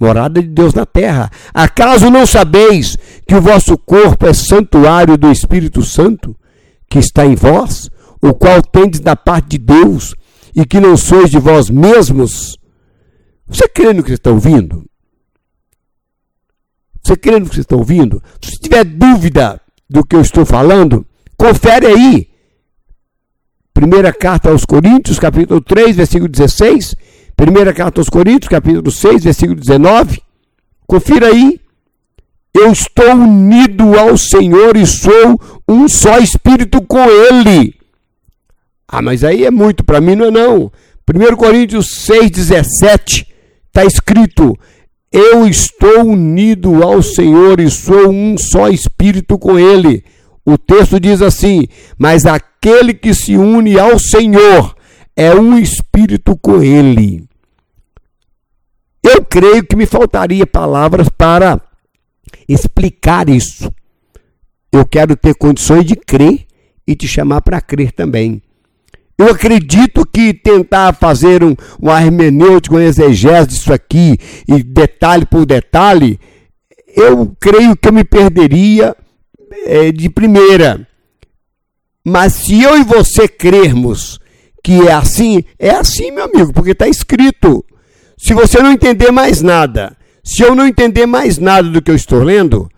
morada 0.00 0.42
de 0.42 0.48
Deus 0.48 0.74
na 0.74 0.84
terra. 0.84 1.30
Acaso 1.54 2.10
não 2.10 2.26
sabeis 2.26 2.96
que 3.26 3.36
o 3.36 3.40
vosso 3.40 3.78
corpo 3.78 4.26
é 4.26 4.34
santuário 4.34 5.16
do 5.16 5.30
Espírito 5.30 5.82
Santo, 5.82 6.36
que 6.90 6.98
está 6.98 7.24
em 7.24 7.36
vós, 7.36 7.88
o 8.20 8.34
qual 8.34 8.60
tendes 8.60 8.98
da 8.98 9.14
parte 9.14 9.50
de 9.50 9.58
Deus, 9.58 10.16
e 10.56 10.66
que 10.66 10.80
não 10.80 10.96
sois 10.96 11.30
de 11.30 11.38
vós 11.38 11.70
mesmos? 11.70 12.58
Você 13.46 13.68
crê 13.68 13.92
no 13.92 14.02
que 14.02 14.12
está 14.12 14.30
ouvindo? 14.32 14.84
Você 17.00 17.16
crê 17.16 17.38
no 17.38 17.48
que 17.48 17.60
estão 17.60 17.78
ouvindo? 17.78 18.20
Se 18.42 18.58
tiver 18.58 18.82
dúvida 18.84 19.60
do 19.88 20.04
que 20.04 20.16
eu 20.16 20.20
estou 20.20 20.44
falando, 20.44 21.06
confere 21.36 21.86
aí. 21.86 22.28
Primeira 23.76 24.10
carta 24.10 24.48
aos 24.48 24.64
Coríntios, 24.64 25.18
capítulo 25.18 25.60
3, 25.60 25.96
versículo 25.96 26.30
16. 26.30 26.96
Primeira 27.36 27.74
carta 27.74 28.00
aos 28.00 28.08
Coríntios, 28.08 28.48
capítulo 28.48 28.90
6, 28.90 29.24
versículo 29.24 29.60
19. 29.60 30.22
Confira 30.86 31.26
aí. 31.26 31.60
Eu 32.54 32.72
estou 32.72 33.12
unido 33.12 33.94
ao 33.98 34.16
Senhor 34.16 34.78
e 34.78 34.86
sou 34.86 35.38
um 35.68 35.86
só 35.90 36.16
espírito 36.16 36.80
com 36.80 37.04
Ele. 37.04 37.74
Ah, 38.88 39.02
mas 39.02 39.22
aí 39.22 39.44
é 39.44 39.50
muito, 39.50 39.84
para 39.84 40.00
mim 40.00 40.14
não 40.14 40.24
é 40.24 40.30
não. 40.30 40.72
1 41.06 41.36
Coríntios 41.36 42.06
6, 42.06 42.30
17, 42.30 43.26
está 43.66 43.84
escrito: 43.84 44.58
Eu 45.12 45.46
estou 45.46 46.02
unido 46.06 46.82
ao 46.82 47.02
Senhor 47.02 47.60
e 47.60 47.70
sou 47.70 48.08
um 48.08 48.38
só 48.38 48.70
espírito 48.70 49.38
com 49.38 49.58
Ele. 49.58 50.02
O 50.46 50.56
texto 50.56 51.00
diz 51.00 51.20
assim: 51.20 51.66
Mas 51.98 52.24
aquele 52.24 52.94
que 52.94 53.12
se 53.12 53.36
une 53.36 53.76
ao 53.76 53.98
Senhor 53.98 54.76
é 55.16 55.34
um 55.34 55.58
espírito 55.58 56.36
com 56.36 56.62
Ele. 56.62 57.24
Eu 59.02 59.24
creio 59.24 59.64
que 59.64 59.74
me 59.74 59.86
faltaria 59.86 60.46
palavras 60.46 61.08
para 61.08 61.60
explicar 62.48 63.28
isso. 63.28 63.72
Eu 64.70 64.86
quero 64.86 65.16
ter 65.16 65.34
condições 65.34 65.84
de 65.84 65.96
crer 65.96 66.46
e 66.86 66.94
te 66.94 67.08
chamar 67.08 67.40
para 67.40 67.60
crer 67.60 67.90
também. 67.90 68.40
Eu 69.18 69.30
acredito 69.30 70.06
que 70.06 70.34
tentar 70.34 70.94
fazer 70.94 71.42
um, 71.42 71.56
um 71.80 71.90
hermenêutico, 71.90 72.76
um 72.76 72.80
exegese 72.80 73.48
disso 73.48 73.72
aqui, 73.72 74.18
e 74.46 74.62
detalhe 74.62 75.24
por 75.24 75.46
detalhe, 75.46 76.20
eu 76.94 77.34
creio 77.40 77.76
que 77.76 77.88
eu 77.88 77.92
me 77.92 78.04
perderia 78.04 78.94
é, 79.64 79.92
de 79.92 80.08
primeira. 80.10 80.86
Mas 82.04 82.34
se 82.34 82.62
eu 82.62 82.78
e 82.78 82.84
você 82.84 83.26
crermos 83.26 84.18
que 84.62 84.88
é 84.88 84.92
assim, 84.92 85.44
é 85.58 85.70
assim, 85.70 86.10
meu 86.10 86.24
amigo, 86.24 86.52
porque 86.52 86.70
está 86.70 86.88
escrito. 86.88 87.64
Se 88.18 88.34
você 88.34 88.60
não 88.60 88.72
entender 88.72 89.10
mais 89.10 89.42
nada, 89.42 89.96
se 90.24 90.42
eu 90.42 90.54
não 90.54 90.66
entender 90.66 91.06
mais 91.06 91.38
nada 91.38 91.68
do 91.68 91.80
que 91.80 91.90
eu 91.90 91.94
estou 91.94 92.22
lendo, 92.22 92.68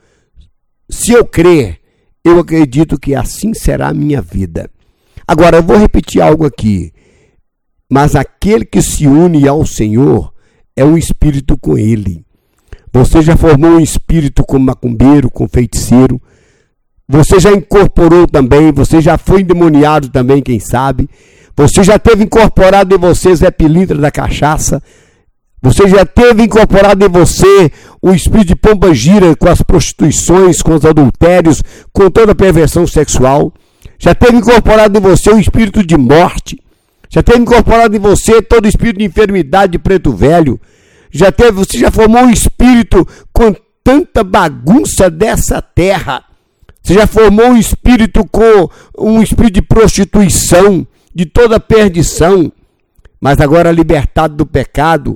se 0.91 1.12
eu 1.12 1.25
crer, 1.25 1.79
eu 2.25 2.38
acredito 2.38 2.99
que 2.99 3.14
assim 3.14 3.55
será 3.55 3.88
a 3.88 3.95
minha 3.95 4.21
vida. 4.21 4.71
Agora, 5.27 5.59
eu 5.59 5.62
vou 5.62 5.77
repetir 5.77 6.21
algo 6.21 6.47
aqui. 6.47 6.93
Mas 7.91 8.14
aquele 8.14 8.64
que 8.64 8.83
se 8.83 9.07
une 9.07 9.47
ao 9.49 9.64
Senhor 9.64 10.33
é 10.77 10.85
um 10.85 10.97
espírito 10.97 11.57
com 11.57 11.77
ele. 11.77 12.25
Você 12.93 13.23
já 13.23 13.37
formou 13.37 13.73
um 13.73 13.81
espírito 13.81 14.45
com 14.45 14.59
macumbeiro, 14.59 15.31
com 15.31 15.49
feiticeiro. 15.49 16.21
Você 17.09 17.40
já 17.40 17.51
incorporou 17.53 18.27
também, 18.27 18.71
você 18.71 19.01
já 19.01 19.16
foi 19.16 19.40
endemoniado 19.40 20.11
também, 20.11 20.42
quem 20.42 20.61
sabe. 20.61 21.09
Você 21.57 21.83
já 21.83 21.99
teve 21.99 22.25
incorporado 22.25 22.94
em 22.94 22.99
você 22.99 23.35
Zé 23.35 23.51
Pilintra 23.51 23.97
da 23.97 24.11
cachaça. 24.11 24.83
Você 25.62 25.88
já 25.88 26.05
teve 26.05 26.42
incorporado 26.42 27.05
em 27.05 27.09
você 27.09 27.73
o 28.01 28.12
espírito 28.12 28.49
de 28.49 28.57
pomba 28.57 28.94
gira 28.94 29.35
com 29.35 29.49
as 29.49 29.62
prostituições, 29.62 30.61
com 30.61 30.75
os 30.75 30.85
adultérios, 30.85 31.62
com 31.92 32.11
toda 32.11 32.33
a 32.33 32.35
perversão 32.35 32.87
sexual. 32.87 33.53
Já 33.99 34.14
teve 34.14 34.37
incorporado 34.37 34.99
em 34.99 35.01
você 35.01 35.31
o 35.31 35.38
espírito 35.38 35.85
de 35.85 35.97
morte. 35.97 36.62
Já 37.09 37.23
teve 37.23 37.40
incorporado 37.40 37.97
em 37.97 37.99
você 37.99 38.42
todo 38.42 38.66
o 38.66 38.68
espírito 38.68 38.99
de 38.99 39.07
enfermidade 39.07 39.73
de 39.73 39.79
preto 39.79 40.12
velho. 40.12 40.61
Já 41.11 41.33
teve, 41.33 41.53
você 41.53 41.79
já 41.79 41.90
formou 41.90 42.23
um 42.23 42.31
espírito 42.31 43.09
com 43.33 43.57
tanta 43.83 44.23
bagunça 44.23 45.11
dessa 45.11 45.62
terra. 45.62 46.28
Você 46.88 46.94
já 46.94 47.07
formou 47.07 47.48
um 47.48 47.57
espírito 47.59 48.27
com 48.27 48.70
um 48.98 49.22
espírito 49.22 49.57
de 49.57 49.61
prostituição, 49.61 50.87
de 51.14 51.27
toda 51.27 51.61
perdição. 51.61 52.51
Mas 53.20 53.38
agora 53.42 53.70
libertado 53.70 54.35
do 54.35 54.46
pecado, 54.46 55.14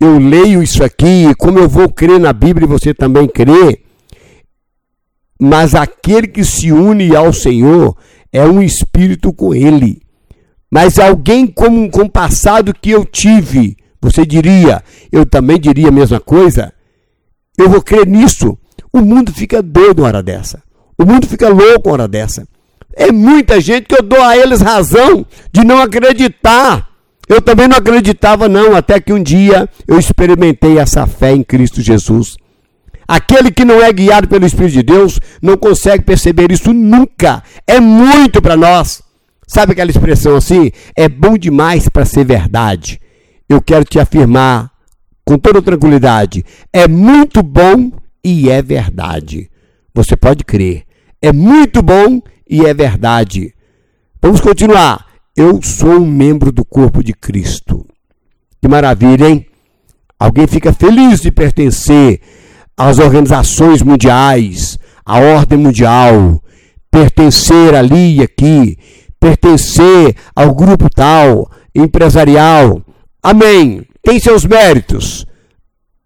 eu 0.00 0.18
leio 0.18 0.62
isso 0.62 0.82
aqui, 0.82 1.34
como 1.36 1.58
eu 1.58 1.68
vou 1.68 1.92
crer 1.92 2.18
na 2.18 2.32
Bíblia 2.32 2.64
e 2.64 2.68
você 2.68 2.94
também 2.94 3.28
crê, 3.28 3.82
mas 5.38 5.74
aquele 5.74 6.28
que 6.28 6.42
se 6.42 6.72
une 6.72 7.14
ao 7.14 7.30
Senhor 7.30 7.94
é 8.32 8.42
um 8.46 8.62
espírito 8.62 9.34
com 9.34 9.54
ele. 9.54 10.00
Mas 10.70 10.98
alguém 10.98 11.46
com, 11.46 11.90
com 11.90 12.04
o 12.04 12.10
passado 12.10 12.72
que 12.72 12.88
eu 12.88 13.04
tive, 13.04 13.76
você 14.00 14.24
diria, 14.24 14.82
eu 15.12 15.26
também 15.26 15.60
diria 15.60 15.88
a 15.88 15.92
mesma 15.92 16.20
coisa? 16.20 16.72
Eu 17.58 17.68
vou 17.68 17.82
crer 17.82 18.06
nisso. 18.06 18.56
O 18.90 19.02
mundo 19.02 19.30
fica 19.30 19.62
doido 19.62 19.98
uma 19.98 20.08
hora 20.08 20.22
dessa. 20.22 20.64
O 20.98 21.04
mundo 21.04 21.26
fica 21.26 21.48
louco 21.48 21.88
uma 21.88 21.94
hora 21.94 22.08
dessa. 22.08 22.46
É 22.94 23.12
muita 23.12 23.60
gente 23.60 23.86
que 23.86 23.94
eu 23.94 24.02
dou 24.02 24.22
a 24.22 24.36
eles 24.36 24.60
razão 24.60 25.26
de 25.52 25.64
não 25.64 25.80
acreditar 25.80 26.88
eu 27.28 27.42
também 27.42 27.66
não 27.66 27.76
acreditava, 27.76 28.48
não, 28.48 28.76
até 28.76 29.00
que 29.00 29.12
um 29.12 29.20
dia 29.20 29.68
eu 29.86 29.98
experimentei 29.98 30.78
essa 30.78 31.06
fé 31.06 31.32
em 31.32 31.42
Cristo 31.42 31.82
Jesus. 31.82 32.36
Aquele 33.08 33.50
que 33.50 33.64
não 33.64 33.82
é 33.82 33.92
guiado 33.92 34.28
pelo 34.28 34.46
Espírito 34.46 34.74
de 34.74 34.82
Deus 34.82 35.20
não 35.42 35.56
consegue 35.56 36.04
perceber 36.04 36.52
isso 36.52 36.72
nunca. 36.72 37.42
É 37.66 37.80
muito 37.80 38.40
para 38.40 38.56
nós. 38.56 39.02
Sabe 39.46 39.72
aquela 39.72 39.90
expressão 39.90 40.36
assim? 40.36 40.70
É 40.94 41.08
bom 41.08 41.36
demais 41.36 41.88
para 41.88 42.04
ser 42.04 42.24
verdade. 42.24 43.00
Eu 43.48 43.60
quero 43.60 43.84
te 43.84 43.98
afirmar 43.98 44.70
com 45.24 45.36
toda 45.36 45.62
tranquilidade: 45.62 46.44
é 46.72 46.88
muito 46.88 47.42
bom 47.42 47.92
e 48.24 48.50
é 48.50 48.60
verdade. 48.60 49.50
Você 49.96 50.14
pode 50.14 50.44
crer. 50.44 50.82
É 51.22 51.32
muito 51.32 51.80
bom 51.80 52.20
e 52.46 52.66
é 52.66 52.74
verdade. 52.74 53.54
Vamos 54.20 54.42
continuar. 54.42 55.06
Eu 55.34 55.62
sou 55.62 55.92
um 55.92 56.06
membro 56.06 56.52
do 56.52 56.66
corpo 56.66 57.02
de 57.02 57.14
Cristo. 57.14 57.86
Que 58.60 58.68
maravilha, 58.68 59.26
hein? 59.26 59.46
Alguém 60.20 60.46
fica 60.46 60.70
feliz 60.70 61.22
de 61.22 61.32
pertencer 61.32 62.20
às 62.76 62.98
organizações 62.98 63.80
mundiais, 63.80 64.78
à 65.02 65.18
ordem 65.18 65.58
mundial, 65.58 66.42
pertencer 66.90 67.74
ali 67.74 68.16
e 68.16 68.22
aqui, 68.22 68.76
pertencer 69.18 70.14
ao 70.34 70.54
grupo 70.54 70.90
tal, 70.94 71.50
empresarial. 71.74 72.82
Amém. 73.22 73.82
Tem 74.02 74.20
seus 74.20 74.44
méritos, 74.44 75.24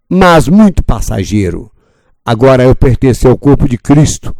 mas 0.09 0.47
muito 0.47 0.81
passageiro. 0.81 1.69
Agora 2.31 2.63
eu 2.63 2.73
pertenço 2.73 3.27
ao 3.27 3.37
corpo 3.37 3.67
de 3.67 3.77
Cristo. 3.77 4.33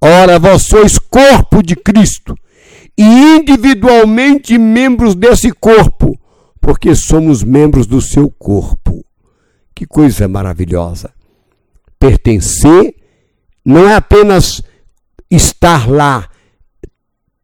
Ora, 0.00 0.38
vós 0.38 0.62
sois 0.62 0.96
corpo 0.96 1.60
de 1.60 1.74
Cristo 1.74 2.36
e 2.96 3.02
individualmente 3.02 4.56
membros 4.56 5.16
desse 5.16 5.50
corpo, 5.50 6.16
porque 6.60 6.94
somos 6.94 7.42
membros 7.42 7.84
do 7.84 8.00
seu 8.00 8.30
corpo. 8.30 9.04
Que 9.74 9.84
coisa 9.84 10.28
maravilhosa! 10.28 11.12
Pertencer 11.98 12.94
não 13.64 13.88
é 13.88 13.96
apenas 13.96 14.62
estar 15.28 15.90
lá, 15.90 16.28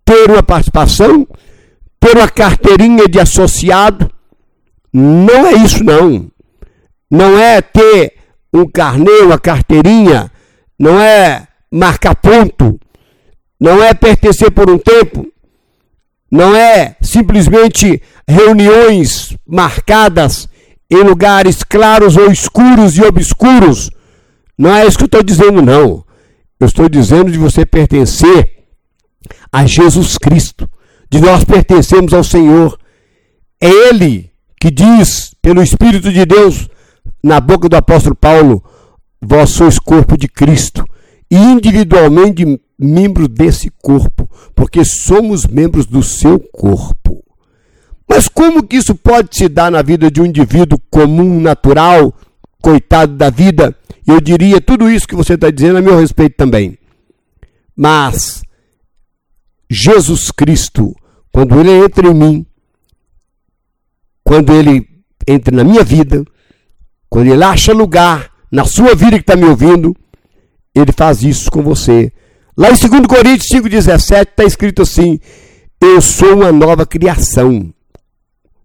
ter 0.04 0.30
uma 0.30 0.44
participação, 0.44 1.26
ter 1.98 2.16
uma 2.16 2.28
carteirinha 2.28 3.08
de 3.08 3.18
associado. 3.18 4.08
Não 4.92 5.44
é 5.44 5.54
isso, 5.54 5.82
não. 5.82 6.30
Não 7.10 7.36
é 7.36 7.60
ter 7.60 8.17
um 8.52 8.66
carnê, 8.66 9.20
uma 9.22 9.38
carteirinha, 9.38 10.30
não 10.78 11.00
é 11.00 11.46
marcar 11.70 12.14
ponto, 12.14 12.78
não 13.60 13.82
é 13.82 13.92
pertencer 13.92 14.50
por 14.50 14.70
um 14.70 14.78
tempo, 14.78 15.26
não 16.30 16.54
é 16.54 16.96
simplesmente 17.00 18.02
reuniões 18.26 19.36
marcadas 19.46 20.48
em 20.90 21.02
lugares 21.02 21.62
claros 21.62 22.16
ou 22.16 22.30
escuros 22.30 22.96
e 22.96 23.02
obscuros. 23.02 23.90
Não 24.56 24.74
é 24.74 24.86
isso 24.86 24.96
que 24.96 25.04
eu 25.04 25.06
estou 25.06 25.22
dizendo, 25.22 25.62
não. 25.62 26.04
Eu 26.60 26.66
estou 26.66 26.88
dizendo 26.88 27.30
de 27.30 27.38
você 27.38 27.64
pertencer 27.64 28.64
a 29.52 29.64
Jesus 29.66 30.18
Cristo, 30.18 30.68
de 31.10 31.20
nós 31.20 31.44
pertencermos 31.44 32.12
ao 32.12 32.24
Senhor. 32.24 32.78
É 33.60 33.68
Ele 33.68 34.30
que 34.60 34.70
diz, 34.70 35.34
pelo 35.40 35.62
Espírito 35.62 36.12
de 36.12 36.24
Deus, 36.24 36.68
na 37.22 37.40
boca 37.40 37.68
do 37.68 37.76
apóstolo 37.76 38.14
Paulo: 38.14 38.62
Vós 39.20 39.50
sois 39.50 39.78
corpo 39.78 40.16
de 40.16 40.28
Cristo, 40.28 40.84
e 41.30 41.36
individualmente 41.36 42.60
membro 42.78 43.26
desse 43.26 43.70
corpo, 43.82 44.28
porque 44.54 44.84
somos 44.84 45.46
membros 45.46 45.86
do 45.86 46.02
seu 46.02 46.38
corpo. 46.38 47.24
Mas 48.08 48.28
como 48.28 48.62
que 48.62 48.76
isso 48.76 48.94
pode 48.94 49.36
se 49.36 49.48
dar 49.48 49.70
na 49.70 49.82
vida 49.82 50.10
de 50.10 50.20
um 50.20 50.26
indivíduo 50.26 50.80
comum, 50.90 51.40
natural, 51.40 52.14
coitado 52.62 53.14
da 53.14 53.28
vida? 53.28 53.76
Eu 54.06 54.20
diria 54.20 54.60
tudo 54.60 54.90
isso 54.90 55.06
que 55.06 55.14
você 55.14 55.34
está 55.34 55.50
dizendo 55.50 55.78
a 55.78 55.82
meu 55.82 55.98
respeito 55.98 56.36
também. 56.36 56.78
Mas 57.76 58.42
Jesus 59.70 60.30
Cristo, 60.30 60.96
quando 61.30 61.60
ele 61.60 61.70
entra 61.70 62.08
em 62.08 62.14
mim, 62.14 62.46
quando 64.24 64.52
ele 64.54 64.88
entra 65.26 65.54
na 65.54 65.62
minha 65.62 65.84
vida, 65.84 66.24
quando 67.08 67.28
ele 67.32 67.44
acha 67.44 67.72
lugar 67.72 68.30
na 68.50 68.64
sua 68.64 68.94
vida 68.94 69.12
que 69.12 69.22
está 69.22 69.36
me 69.36 69.44
ouvindo, 69.44 69.96
ele 70.74 70.92
faz 70.92 71.22
isso 71.22 71.50
com 71.50 71.62
você. 71.62 72.12
Lá 72.56 72.70
em 72.70 72.76
2 72.76 73.06
Coríntios 73.06 73.48
5,17 73.52 74.28
está 74.28 74.44
escrito 74.44 74.82
assim: 74.82 75.18
Eu 75.80 76.00
sou 76.00 76.34
uma 76.34 76.52
nova 76.52 76.86
criação. 76.86 77.72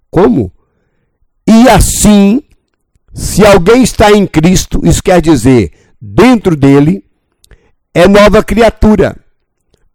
Como? 0.09 0.51
E 1.47 1.69
assim, 1.69 2.41
se 3.13 3.45
alguém 3.45 3.83
está 3.83 4.11
em 4.11 4.25
Cristo, 4.25 4.81
isso 4.83 5.03
quer 5.03 5.21
dizer, 5.21 5.71
dentro 6.01 6.55
dele, 6.55 7.03
é 7.93 8.07
nova 8.07 8.43
criatura. 8.43 9.15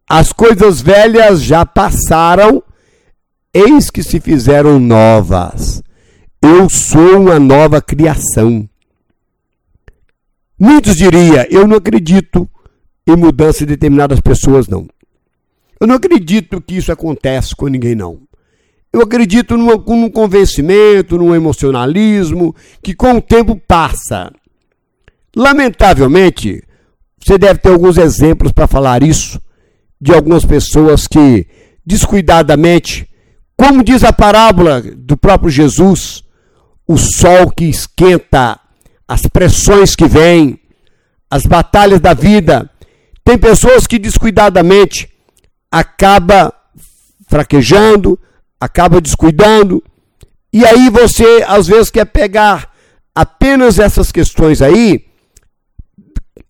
As 0.08 0.32
coisas 0.32 0.80
velhas 0.80 1.42
já 1.42 1.66
passaram, 1.66 2.62
eis 3.52 3.90
que 3.90 4.02
se 4.02 4.20
fizeram 4.20 4.78
novas. 4.78 5.82
Eu 6.40 6.68
sou 6.68 7.20
uma 7.20 7.38
nova 7.38 7.80
criação. 7.82 8.68
Muitos 10.58 10.96
diriam, 10.96 11.44
eu 11.50 11.66
não 11.66 11.76
acredito 11.76 12.48
em 13.06 13.16
mudança 13.16 13.60
de 13.60 13.66
determinadas 13.66 14.20
pessoas, 14.20 14.68
não. 14.68 14.86
Eu 15.80 15.86
não 15.86 15.94
acredito 15.94 16.60
que 16.60 16.76
isso 16.76 16.90
acontece 16.90 17.54
com 17.54 17.68
ninguém, 17.68 17.94
não. 17.94 18.20
Eu 18.92 19.02
acredito 19.02 19.56
numa, 19.56 19.76
num 19.76 20.10
convencimento, 20.10 21.18
num 21.18 21.34
emocionalismo 21.34 22.54
que 22.82 22.94
com 22.94 23.16
o 23.16 23.22
tempo 23.22 23.54
passa. 23.56 24.32
Lamentavelmente, 25.36 26.62
você 27.22 27.38
deve 27.38 27.60
ter 27.60 27.70
alguns 27.70 27.96
exemplos 27.98 28.52
para 28.52 28.66
falar 28.66 29.02
isso, 29.02 29.40
de 30.00 30.12
algumas 30.12 30.44
pessoas 30.44 31.06
que 31.06 31.46
descuidadamente, 31.84 33.08
como 33.56 33.84
diz 33.84 34.02
a 34.04 34.12
parábola 34.12 34.80
do 34.80 35.16
próprio 35.16 35.50
Jesus, 35.50 36.24
o 36.88 36.96
sol 36.96 37.50
que 37.50 37.66
esquenta, 37.66 38.58
as 39.06 39.26
pressões 39.26 39.94
que 39.94 40.08
vêm, 40.08 40.58
as 41.30 41.44
batalhas 41.44 42.00
da 42.00 42.14
vida. 42.14 42.70
Tem 43.22 43.36
pessoas 43.36 43.86
que 43.86 43.98
descuidadamente 43.98 45.10
acaba 45.70 46.50
fraquejando, 47.28 48.18
acaba 48.58 49.02
descuidando, 49.02 49.84
e 50.50 50.64
aí 50.64 50.88
você 50.88 51.44
às 51.46 51.66
vezes 51.66 51.90
quer 51.90 52.06
pegar 52.06 52.72
apenas 53.14 53.78
essas 53.78 54.10
questões 54.10 54.62
aí 54.62 55.04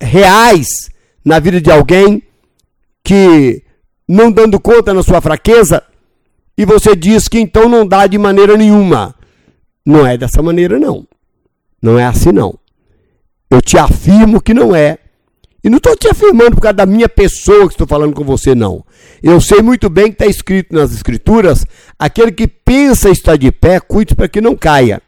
reais 0.01 0.69
na 1.25 1.41
vida 1.41 1.61
de 1.61 1.71
alguém 1.71 2.23
que 3.03 3.65
não 4.09 4.31
dando 4.31 4.61
conta 4.61 4.95
na 4.95 5.03
sua 5.03 5.21
fraqueza, 5.21 5.83
e 6.57 6.65
você 6.65 6.95
diz 6.95 7.27
que 7.27 7.41
então 7.41 7.69
não 7.69 7.85
dá 7.85 8.07
de 8.07 8.17
maneira 8.19 8.57
nenhuma. 8.57 9.18
Não 9.89 10.07
é 10.07 10.19
dessa 10.19 10.43
maneira, 10.43 10.79
não. 10.79 11.07
Não 11.81 11.99
é 11.99 12.05
assim, 12.05 12.31
não. 12.31 12.59
Eu 13.51 13.63
te 13.63 13.79
afirmo 13.79 14.39
que 14.39 14.53
não 14.53 14.77
é. 14.77 14.99
E 15.65 15.71
não 15.71 15.79
estou 15.79 15.97
te 15.97 16.07
afirmando 16.07 16.57
por 16.57 16.61
causa 16.61 16.75
da 16.75 16.85
minha 16.85 17.09
pessoa 17.09 17.67
que 17.67 17.73
estou 17.73 17.87
falando 17.87 18.13
com 18.13 18.23
você, 18.23 18.55
não. 18.55 18.85
Eu 19.23 19.41
sei 19.41 19.63
muito 19.63 19.89
bem 19.89 20.09
que 20.09 20.13
está 20.13 20.27
escrito 20.27 20.75
nas 20.75 20.93
Escrituras: 20.93 21.65
aquele 21.99 22.31
que 22.31 22.47
pensa 22.47 23.09
estar 23.09 23.37
de 23.37 23.51
pé, 23.51 23.81
cuide 23.81 24.15
para 24.15 24.29
que 24.29 24.43
não 24.43 24.55
caia. 24.55 25.01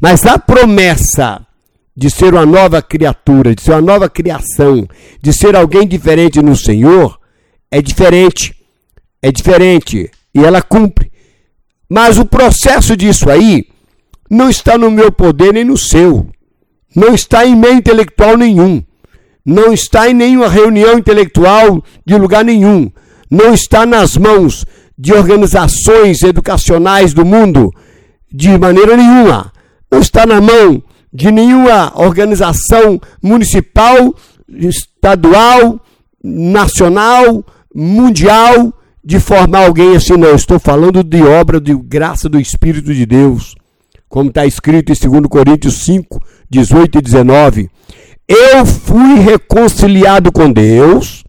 Mas 0.00 0.26
a 0.26 0.36
promessa 0.40 1.46
de 1.96 2.10
ser 2.10 2.34
uma 2.34 2.44
nova 2.44 2.82
criatura, 2.82 3.54
de 3.54 3.62
ser 3.62 3.70
uma 3.70 3.80
nova 3.80 4.10
criação, 4.10 4.88
de 5.22 5.32
ser 5.32 5.54
alguém 5.54 5.86
diferente 5.86 6.42
no 6.42 6.56
Senhor, 6.56 7.16
é 7.70 7.80
diferente. 7.80 8.56
É 9.22 9.30
diferente. 9.30 10.10
E 10.34 10.44
ela 10.44 10.60
cumpre. 10.60 11.12
Mas 11.88 12.18
o 12.18 12.24
processo 12.24 12.96
disso 12.96 13.30
aí 13.30 13.69
não 14.30 14.48
está 14.48 14.78
no 14.78 14.92
meu 14.92 15.10
poder 15.10 15.52
nem 15.52 15.64
no 15.64 15.76
seu. 15.76 16.28
Não 16.94 17.14
está 17.14 17.44
em 17.44 17.56
meio 17.56 17.74
intelectual 17.74 18.36
nenhum. 18.36 18.80
Não 19.44 19.72
está 19.72 20.08
em 20.08 20.14
nenhuma 20.14 20.48
reunião 20.48 20.96
intelectual 20.96 21.82
de 22.06 22.16
lugar 22.16 22.44
nenhum. 22.44 22.90
Não 23.28 23.52
está 23.52 23.84
nas 23.84 24.16
mãos 24.16 24.64
de 24.96 25.12
organizações 25.12 26.22
educacionais 26.22 27.12
do 27.12 27.24
mundo 27.24 27.72
de 28.32 28.56
maneira 28.56 28.96
nenhuma. 28.96 29.52
Não 29.90 29.98
está 29.98 30.24
na 30.24 30.40
mão 30.40 30.80
de 31.12 31.32
nenhuma 31.32 31.92
organização 31.96 33.00
municipal, 33.20 34.14
estadual, 34.48 35.80
nacional, 36.22 37.44
mundial, 37.74 38.72
de 39.02 39.18
formar 39.18 39.66
alguém 39.66 39.96
assim, 39.96 40.16
não. 40.16 40.36
Estou 40.36 40.60
falando 40.60 41.02
de 41.02 41.20
obra 41.22 41.60
de 41.60 41.74
graça 41.74 42.28
do 42.28 42.38
Espírito 42.38 42.94
de 42.94 43.04
Deus 43.04 43.56
como 44.10 44.28
está 44.28 44.44
escrito 44.44 44.92
em 44.92 45.10
2 45.10 45.26
Coríntios 45.28 45.84
5, 45.84 46.20
18 46.50 46.98
e 46.98 47.00
19. 47.00 47.70
Eu 48.26 48.66
fui 48.66 49.20
reconciliado 49.20 50.32
com 50.32 50.52
Deus 50.52 51.22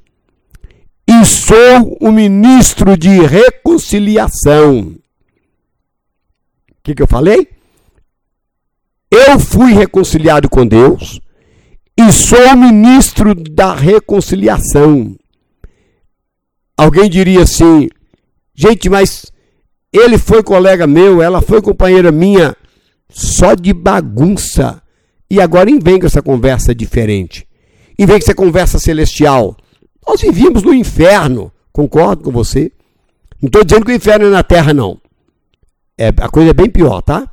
e 1.08 1.24
sou 1.24 1.96
o 2.02 2.12
ministro 2.12 2.98
de 2.98 3.22
reconciliação. 3.22 4.80
O 4.80 4.96
que, 6.84 6.96
que 6.96 7.04
eu 7.04 7.08
falei? 7.08 7.48
Eu 9.12 9.39
fui 9.39 9.74
reconciliado 9.74 10.50
com 10.50 10.65
Deus 10.65 11.22
e 11.96 12.12
sou 12.12 12.54
o 12.54 12.58
ministro 12.58 13.36
da 13.36 13.76
reconciliação. 13.76 15.15
Alguém 16.76 17.08
diria 17.08 17.44
assim, 17.44 17.89
gente, 18.56 18.89
mas 18.89 19.32
ele 19.94 20.17
foi 20.17 20.41
colega 20.41 20.88
meu, 20.88 21.22
ela 21.22 21.44
foi 21.44 21.62
companheira 21.62 22.12
minha 22.12 22.56
só 23.12 23.54
de 23.54 23.74
bagunça. 23.74 24.82
E 25.30 25.39
agora 25.39 25.69
vem 25.82 26.00
com 26.00 26.06
essa 26.06 26.21
conversa 26.21 26.74
diferente. 26.74 27.47
E 27.97 28.06
vem 28.06 28.17
com 28.17 28.24
essa 28.24 28.36
conversa 28.36 28.80
celestial. 28.80 29.56
Nós 30.08 30.21
vivíamos 30.21 30.63
no 30.63 30.74
inferno, 30.74 31.52
concordo 31.71 32.24
com 32.24 32.32
você. 32.32 32.71
Não 33.41 33.47
estou 33.47 33.63
dizendo 33.63 33.86
que 33.86 33.91
o 33.91 33.95
inferno 33.95 34.26
é 34.26 34.30
na 34.30 34.43
terra, 34.43 34.74
não. 34.74 35.00
É, 35.97 36.10
a 36.10 36.30
coisa 36.30 36.50
é 36.50 36.54
bem 36.54 36.69
pior, 36.69 37.02
tá? 37.02 37.28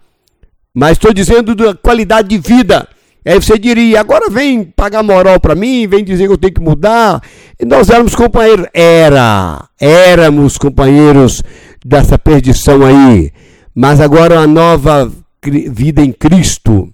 Mas 0.75 0.93
estou 0.93 1.13
dizendo 1.13 1.55
da 1.55 1.75
qualidade 1.75 2.29
de 2.29 2.39
vida. 2.39 2.87
Aí 3.27 3.35
você 3.35 3.59
diria, 3.59 4.01
agora 4.01 4.31
vem 4.31 4.65
pagar 4.65 5.03
moral 5.03 5.39
para 5.39 5.55
mim, 5.55 5.87
vem 5.87 6.05
dizer 6.05 6.27
que 6.27 6.33
eu 6.33 6.39
tenho 6.39 6.55
que 6.55 6.61
mudar. 6.61 7.23
E 7.59 7.65
nós 7.65 7.91
éramos 7.91 8.15
companheiros. 8.15 8.67
Era, 8.73 9.69
éramos 9.81 10.57
companheiros 10.57 11.43
dessa 11.85 12.19
perdição 12.19 12.85
aí. 12.85 13.33
Mas 13.75 14.01
agora 14.01 14.41
a 14.41 14.47
nova 14.47 15.13
vida 15.51 16.03
em 16.03 16.13
Cristo. 16.13 16.91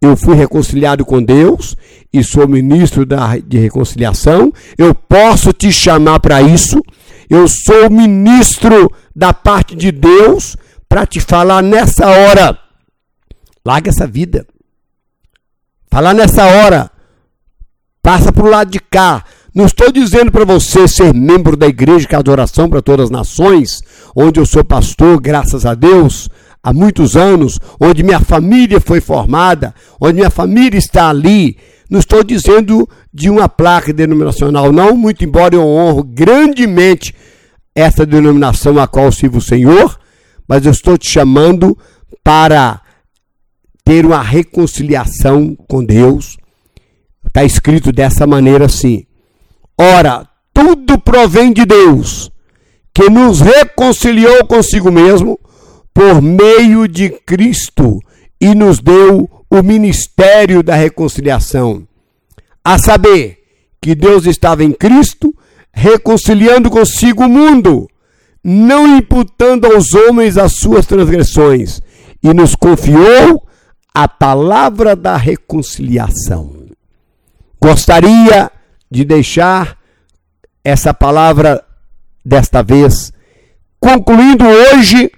Eu 0.00 0.16
fui 0.16 0.34
reconciliado 0.34 1.04
com 1.04 1.22
Deus 1.22 1.76
e 2.12 2.24
sou 2.24 2.48
ministro 2.48 3.06
da, 3.06 3.38
de 3.38 3.56
reconciliação. 3.58 4.52
Eu 4.76 4.92
posso 4.94 5.52
te 5.52 5.70
chamar 5.72 6.18
para 6.18 6.42
isso. 6.42 6.82
Eu 7.30 7.46
sou 7.46 7.88
ministro 7.88 8.90
da 9.14 9.32
parte 9.32 9.76
de 9.76 9.92
Deus 9.92 10.56
para 10.88 11.06
te 11.06 11.20
falar 11.20 11.62
nessa 11.62 12.08
hora. 12.08 12.58
Larga 13.64 13.90
essa 13.90 14.06
vida. 14.06 14.44
Falar 15.88 16.14
nessa 16.14 16.44
hora. 16.46 16.90
Passa 18.02 18.32
para 18.32 18.44
o 18.44 18.50
lado 18.50 18.72
de 18.72 18.80
cá. 18.80 19.24
Não 19.54 19.66
estou 19.66 19.92
dizendo 19.92 20.32
para 20.32 20.44
você 20.44 20.88
ser 20.88 21.14
membro 21.14 21.56
da 21.56 21.68
igreja 21.68 22.08
que 22.08 22.14
é 22.16 22.18
adoração 22.18 22.68
para 22.68 22.82
todas 22.82 23.04
as 23.04 23.10
nações, 23.10 23.82
onde 24.16 24.40
eu 24.40 24.46
sou 24.46 24.64
pastor, 24.64 25.20
graças 25.20 25.64
a 25.64 25.74
Deus 25.74 26.28
há 26.62 26.72
muitos 26.72 27.16
anos, 27.16 27.58
onde 27.80 28.02
minha 28.02 28.20
família 28.20 28.80
foi 28.80 29.00
formada, 29.00 29.74
onde 30.00 30.14
minha 30.14 30.30
família 30.30 30.78
está 30.78 31.08
ali. 31.08 31.56
Não 31.90 31.98
estou 31.98 32.22
dizendo 32.22 32.88
de 33.12 33.28
uma 33.28 33.48
placa 33.48 33.92
denominacional, 33.92 34.72
não, 34.72 34.96
muito 34.96 35.24
embora 35.24 35.54
eu 35.54 35.66
honro 35.66 36.04
grandemente 36.04 37.14
essa 37.74 38.06
denominação 38.06 38.78
a 38.78 38.86
qual 38.86 39.10
sirvo 39.10 39.38
o 39.38 39.42
Senhor, 39.42 39.98
mas 40.48 40.64
eu 40.64 40.72
estou 40.72 40.96
te 40.96 41.08
chamando 41.08 41.76
para 42.22 42.80
ter 43.84 44.06
uma 44.06 44.22
reconciliação 44.22 45.56
com 45.68 45.84
Deus. 45.84 46.36
Está 47.26 47.44
escrito 47.44 47.92
dessa 47.92 48.26
maneira 48.26 48.66
assim: 48.66 49.04
Ora, 49.78 50.26
tudo 50.52 50.98
provém 50.98 51.52
de 51.52 51.64
Deus, 51.64 52.30
que 52.94 53.08
nos 53.08 53.40
reconciliou 53.40 54.44
consigo 54.46 54.90
mesmo 54.90 55.38
por 55.92 56.22
meio 56.22 56.88
de 56.88 57.10
Cristo 57.10 58.00
e 58.40 58.54
nos 58.54 58.80
deu 58.80 59.28
o 59.50 59.62
ministério 59.62 60.62
da 60.62 60.74
reconciliação. 60.74 61.86
A 62.64 62.78
saber, 62.78 63.42
que 63.80 63.94
Deus 63.96 64.26
estava 64.26 64.62
em 64.62 64.72
Cristo, 64.72 65.34
reconciliando 65.72 66.70
consigo 66.70 67.24
o 67.24 67.28
mundo, 67.28 67.88
não 68.42 68.96
imputando 68.96 69.66
aos 69.66 69.92
homens 69.92 70.38
as 70.38 70.52
suas 70.54 70.86
transgressões, 70.86 71.80
e 72.22 72.32
nos 72.32 72.54
confiou 72.54 73.44
a 73.92 74.06
palavra 74.06 74.94
da 74.94 75.16
reconciliação. 75.16 76.62
Gostaria 77.60 78.50
de 78.88 79.04
deixar 79.04 79.76
essa 80.64 80.94
palavra 80.94 81.62
desta 82.24 82.62
vez, 82.62 83.12
concluindo 83.80 84.44
hoje 84.44 85.10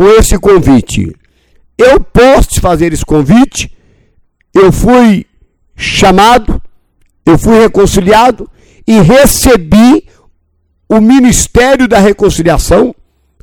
com 0.00 0.08
esse 0.08 0.38
convite. 0.38 1.14
Eu 1.76 2.00
posso 2.00 2.58
fazer 2.58 2.90
esse 2.90 3.04
convite 3.04 3.70
eu 4.54 4.72
fui 4.72 5.26
chamado, 5.76 6.60
eu 7.26 7.38
fui 7.38 7.58
reconciliado 7.58 8.50
e 8.86 8.98
recebi 8.98 10.06
o 10.88 11.02
ministério 11.02 11.86
da 11.86 11.98
reconciliação. 11.98 12.94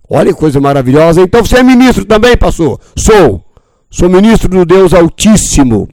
Olha 0.09 0.33
que 0.33 0.39
coisa 0.39 0.59
maravilhosa. 0.59 1.21
Então 1.21 1.45
você 1.45 1.57
é 1.57 1.63
ministro 1.63 2.05
também, 2.05 2.35
pastor? 2.35 2.81
Sou. 2.95 3.45
Sou 3.89 4.09
ministro 4.09 4.49
do 4.49 4.65
Deus 4.65 4.95
Altíssimo. 4.95 5.87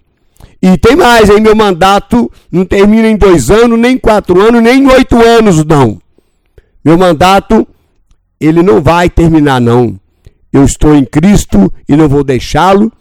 E 0.62 0.78
tem 0.78 0.96
mais, 0.96 1.28
hein? 1.28 1.40
Meu 1.42 1.54
mandato 1.54 2.32
não 2.50 2.64
termina 2.64 3.06
em 3.06 3.18
dois 3.18 3.50
anos, 3.50 3.78
nem 3.78 3.98
quatro 3.98 4.40
anos, 4.40 4.62
nem 4.62 4.82
em 4.82 4.86
oito 4.86 5.22
anos, 5.22 5.62
não. 5.62 6.00
Meu 6.82 6.96
mandato, 6.96 7.68
ele 8.40 8.62
não 8.62 8.80
vai 8.80 9.10
terminar, 9.10 9.60
não. 9.60 10.00
Eu 10.54 10.64
estou 10.64 10.94
em 10.94 11.04
Cristo 11.04 11.72
e 11.88 11.96
não 11.96 12.08
vou 12.08 12.22
deixá-lo. 12.22 12.92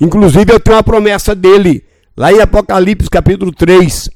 Inclusive, 0.00 0.52
eu 0.52 0.58
tenho 0.58 0.76
uma 0.76 0.82
promessa 0.82 1.36
dele, 1.36 1.84
lá 2.16 2.32
em 2.32 2.40
Apocalipse 2.40 3.08
capítulo 3.08 3.52
3, 3.52 4.10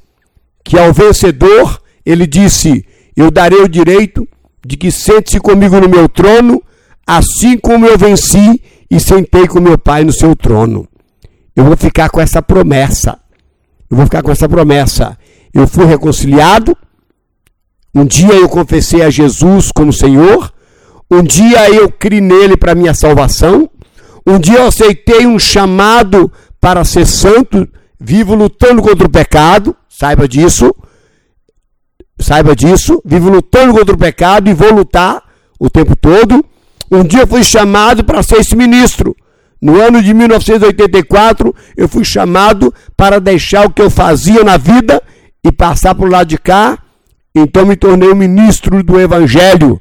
que 0.64 0.76
ao 0.76 0.92
vencedor, 0.92 1.80
ele 2.04 2.26
disse: 2.26 2.84
Eu 3.16 3.30
darei 3.30 3.60
o 3.60 3.68
direito 3.68 4.26
de 4.66 4.76
que 4.76 4.90
sente-se 4.90 5.38
comigo 5.38 5.78
no 5.78 5.88
meu 5.88 6.08
trono, 6.08 6.60
assim 7.06 7.56
como 7.56 7.86
eu 7.86 7.96
venci 7.96 8.60
e 8.90 8.98
sentei 8.98 9.46
com 9.46 9.60
meu 9.60 9.78
Pai 9.78 10.02
no 10.02 10.12
seu 10.12 10.34
trono. 10.34 10.88
Eu 11.54 11.64
vou 11.66 11.76
ficar 11.76 12.10
com 12.10 12.20
essa 12.20 12.42
promessa. 12.42 13.20
Eu 13.88 13.98
vou 13.98 14.06
ficar 14.06 14.20
com 14.20 14.32
essa 14.32 14.48
promessa. 14.48 15.16
Eu 15.54 15.68
fui 15.68 15.84
reconciliado. 15.84 16.76
Um 17.94 18.04
dia 18.04 18.34
eu 18.34 18.48
confessei 18.48 19.02
a 19.02 19.10
Jesus 19.10 19.70
como 19.70 19.92
Senhor. 19.92 20.52
Um 21.10 21.22
dia 21.22 21.68
eu 21.70 21.90
criei 21.90 22.20
nele 22.20 22.56
para 22.56 22.74
minha 22.74 22.94
salvação. 22.94 23.68
Um 24.26 24.38
dia 24.38 24.58
eu 24.58 24.66
aceitei 24.66 25.26
um 25.26 25.38
chamado 25.38 26.30
para 26.60 26.84
ser 26.84 27.06
santo, 27.06 27.68
vivo 27.98 28.34
lutando 28.34 28.80
contra 28.80 29.06
o 29.06 29.10
pecado. 29.10 29.74
Saiba 29.88 30.28
disso. 30.28 30.74
Saiba 32.18 32.54
disso. 32.54 33.02
Vivo 33.04 33.28
lutando 33.28 33.74
contra 33.74 33.94
o 33.94 33.98
pecado 33.98 34.48
e 34.48 34.54
vou 34.54 34.72
lutar 34.72 35.22
o 35.58 35.68
tempo 35.68 35.96
todo. 35.96 36.44
Um 36.90 37.02
dia 37.02 37.20
eu 37.20 37.26
fui 37.26 37.42
chamado 37.42 38.04
para 38.04 38.22
ser 38.22 38.36
esse 38.36 38.54
ministro. 38.54 39.16
No 39.60 39.80
ano 39.80 40.02
de 40.02 40.14
1984, 40.14 41.54
eu 41.76 41.88
fui 41.88 42.04
chamado 42.04 42.72
para 42.96 43.20
deixar 43.20 43.66
o 43.66 43.70
que 43.70 43.82
eu 43.82 43.90
fazia 43.90 44.42
na 44.42 44.56
vida 44.56 45.02
e 45.44 45.52
passar 45.52 45.94
para 45.94 46.06
o 46.06 46.10
lado 46.10 46.28
de 46.28 46.38
cá. 46.38 46.78
Então 47.34 47.66
me 47.66 47.76
tornei 47.76 48.08
o 48.08 48.16
ministro 48.16 48.82
do 48.82 48.98
Evangelho, 48.98 49.80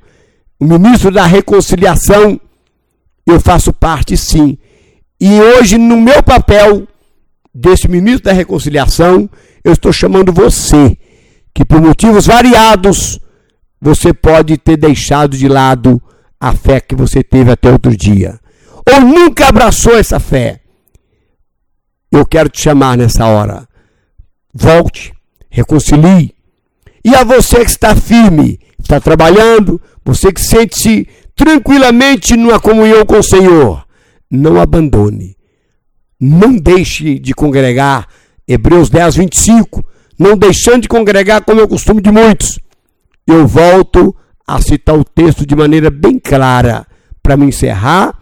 o 0.59 0.65
ministro 0.65 1.11
da 1.11 1.25
reconciliação. 1.25 2.39
Eu 3.25 3.39
faço 3.39 3.71
parte, 3.71 4.17
sim. 4.17 4.57
E 5.19 5.39
hoje, 5.39 5.77
no 5.77 5.97
meu 5.99 6.23
papel 6.23 6.87
desse 7.53 7.87
ministro 7.87 8.23
da 8.23 8.33
reconciliação, 8.33 9.29
eu 9.63 9.73
estou 9.73 9.91
chamando 9.91 10.31
você, 10.31 10.97
que 11.53 11.65
por 11.65 11.81
motivos 11.81 12.25
variados, 12.25 13.19
você 13.81 14.13
pode 14.13 14.57
ter 14.57 14.77
deixado 14.77 15.37
de 15.37 15.47
lado 15.47 16.01
a 16.39 16.53
fé 16.53 16.79
que 16.79 16.95
você 16.95 17.23
teve 17.23 17.51
até 17.51 17.71
outro 17.71 17.95
dia 17.95 18.39
ou 18.89 19.01
nunca 19.01 19.47
abraçou 19.47 19.97
essa 19.97 20.19
fé, 20.19 20.61
eu 22.11 22.25
quero 22.25 22.49
te 22.49 22.61
chamar 22.61 22.97
nessa 22.97 23.25
hora. 23.25 23.67
Volte, 24.53 25.13
reconcilie. 25.49 26.33
E 27.05 27.15
a 27.15 27.23
você 27.23 27.63
que 27.63 27.69
está 27.69 27.95
firme, 27.95 28.59
está 28.81 28.99
trabalhando, 28.99 29.81
você 30.03 30.31
que 30.31 30.41
sente-se 30.41 31.07
tranquilamente 31.35 32.35
numa 32.35 32.59
comunhão 32.59 33.05
com 33.05 33.19
o 33.19 33.23
Senhor, 33.23 33.85
não 34.29 34.59
abandone. 34.59 35.35
Não 36.19 36.55
deixe 36.55 37.17
de 37.17 37.33
congregar. 37.33 38.07
Hebreus 38.47 38.89
10, 38.89 39.15
25. 39.15 39.83
Não 40.17 40.37
deixando 40.37 40.81
de 40.81 40.89
congregar 40.89 41.41
como 41.43 41.61
é 41.61 41.63
o 41.63 41.67
costume 41.67 42.01
de 42.01 42.11
muitos. 42.11 42.59
Eu 43.25 43.47
volto 43.47 44.13
a 44.45 44.61
citar 44.61 44.97
o 44.97 45.05
texto 45.05 45.45
de 45.45 45.55
maneira 45.55 45.89
bem 45.89 46.19
clara 46.19 46.85
para 47.23 47.37
me 47.37 47.45
encerrar 47.45 48.19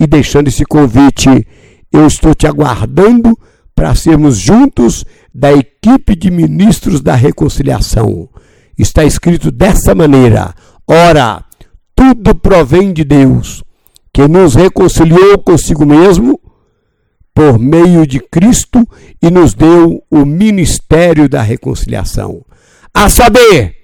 e 0.00 0.06
deixando 0.06 0.48
esse 0.48 0.64
convite, 0.64 1.46
eu 1.92 2.06
estou 2.06 2.34
te 2.34 2.46
aguardando 2.46 3.38
para 3.74 3.94
sermos 3.94 4.38
juntos 4.38 5.04
da 5.34 5.52
equipe 5.52 6.16
de 6.16 6.30
ministros 6.30 7.02
da 7.02 7.14
reconciliação. 7.14 8.29
Está 8.80 9.04
escrito 9.04 9.50
dessa 9.50 9.94
maneira: 9.94 10.54
Ora, 10.88 11.44
tudo 11.94 12.34
provém 12.34 12.94
de 12.94 13.04
Deus, 13.04 13.62
que 14.10 14.26
nos 14.26 14.54
reconciliou 14.54 15.38
consigo 15.38 15.84
mesmo 15.84 16.40
por 17.34 17.58
meio 17.58 18.06
de 18.06 18.20
Cristo 18.20 18.82
e 19.22 19.30
nos 19.30 19.52
deu 19.52 20.02
o 20.10 20.24
ministério 20.24 21.28
da 21.28 21.42
reconciliação. 21.42 22.42
A 22.94 23.10
saber, 23.10 23.76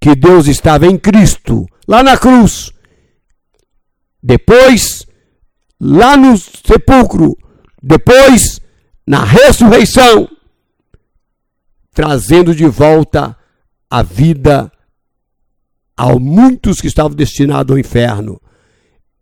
que 0.00 0.14
Deus 0.14 0.46
estava 0.46 0.86
em 0.86 0.96
Cristo, 0.96 1.66
lá 1.86 2.02
na 2.02 2.16
cruz. 2.16 2.72
Depois 4.22 5.06
lá 5.78 6.16
no 6.16 6.38
sepulcro, 6.38 7.36
depois 7.82 8.60
na 9.06 9.24
ressurreição, 9.24 10.26
trazendo 11.92 12.54
de 12.54 12.66
volta 12.66 13.37
a 13.90 14.02
vida 14.02 14.70
a 15.96 16.14
muitos 16.18 16.80
que 16.80 16.86
estavam 16.86 17.16
destinados 17.16 17.72
ao 17.72 17.78
inferno 17.78 18.40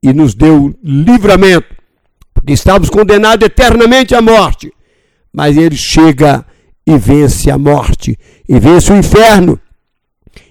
e 0.02 0.12
nos 0.12 0.34
deu 0.34 0.74
livramento, 0.82 1.74
porque 2.34 2.52
estávamos 2.52 2.90
condenados 2.90 3.46
eternamente 3.46 4.14
à 4.14 4.20
morte, 4.20 4.70
mas 5.32 5.56
ele 5.56 5.76
chega 5.76 6.44
e 6.86 6.98
vence 6.98 7.50
a 7.50 7.58
morte 7.58 8.18
e 8.48 8.58
vence 8.60 8.92
o 8.92 8.96
inferno 8.96 9.58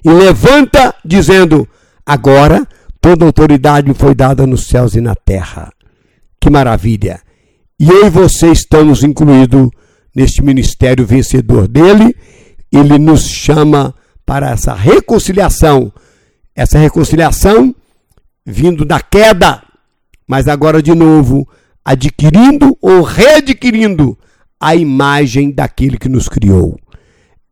e 0.03 0.09
levanta 0.09 0.95
dizendo: 1.05 1.67
agora 2.05 2.67
toda 2.99 3.25
autoridade 3.25 3.93
foi 3.93 4.15
dada 4.15 4.47
nos 4.47 4.67
céus 4.67 4.95
e 4.95 5.01
na 5.01 5.15
terra. 5.15 5.71
Que 6.41 6.49
maravilha! 6.49 7.21
E 7.79 7.87
eu 7.89 8.07
e 8.07 8.09
você 8.09 8.51
estamos 8.51 9.03
incluídos 9.03 9.69
neste 10.15 10.41
ministério 10.41 11.05
vencedor 11.05 11.67
dele. 11.67 12.15
Ele 12.71 12.97
nos 12.97 13.27
chama 13.27 13.93
para 14.25 14.51
essa 14.51 14.73
reconciliação. 14.73 15.91
Essa 16.55 16.77
reconciliação 16.77 17.75
vindo 18.45 18.85
da 18.85 19.01
queda, 19.01 19.61
mas 20.27 20.47
agora 20.47 20.81
de 20.81 20.93
novo 20.93 21.47
adquirindo 21.83 22.77
ou 22.81 23.03
readquirindo 23.03 24.17
a 24.59 24.75
imagem 24.75 25.51
daquele 25.51 25.97
que 25.97 26.09
nos 26.09 26.27
criou. 26.27 26.79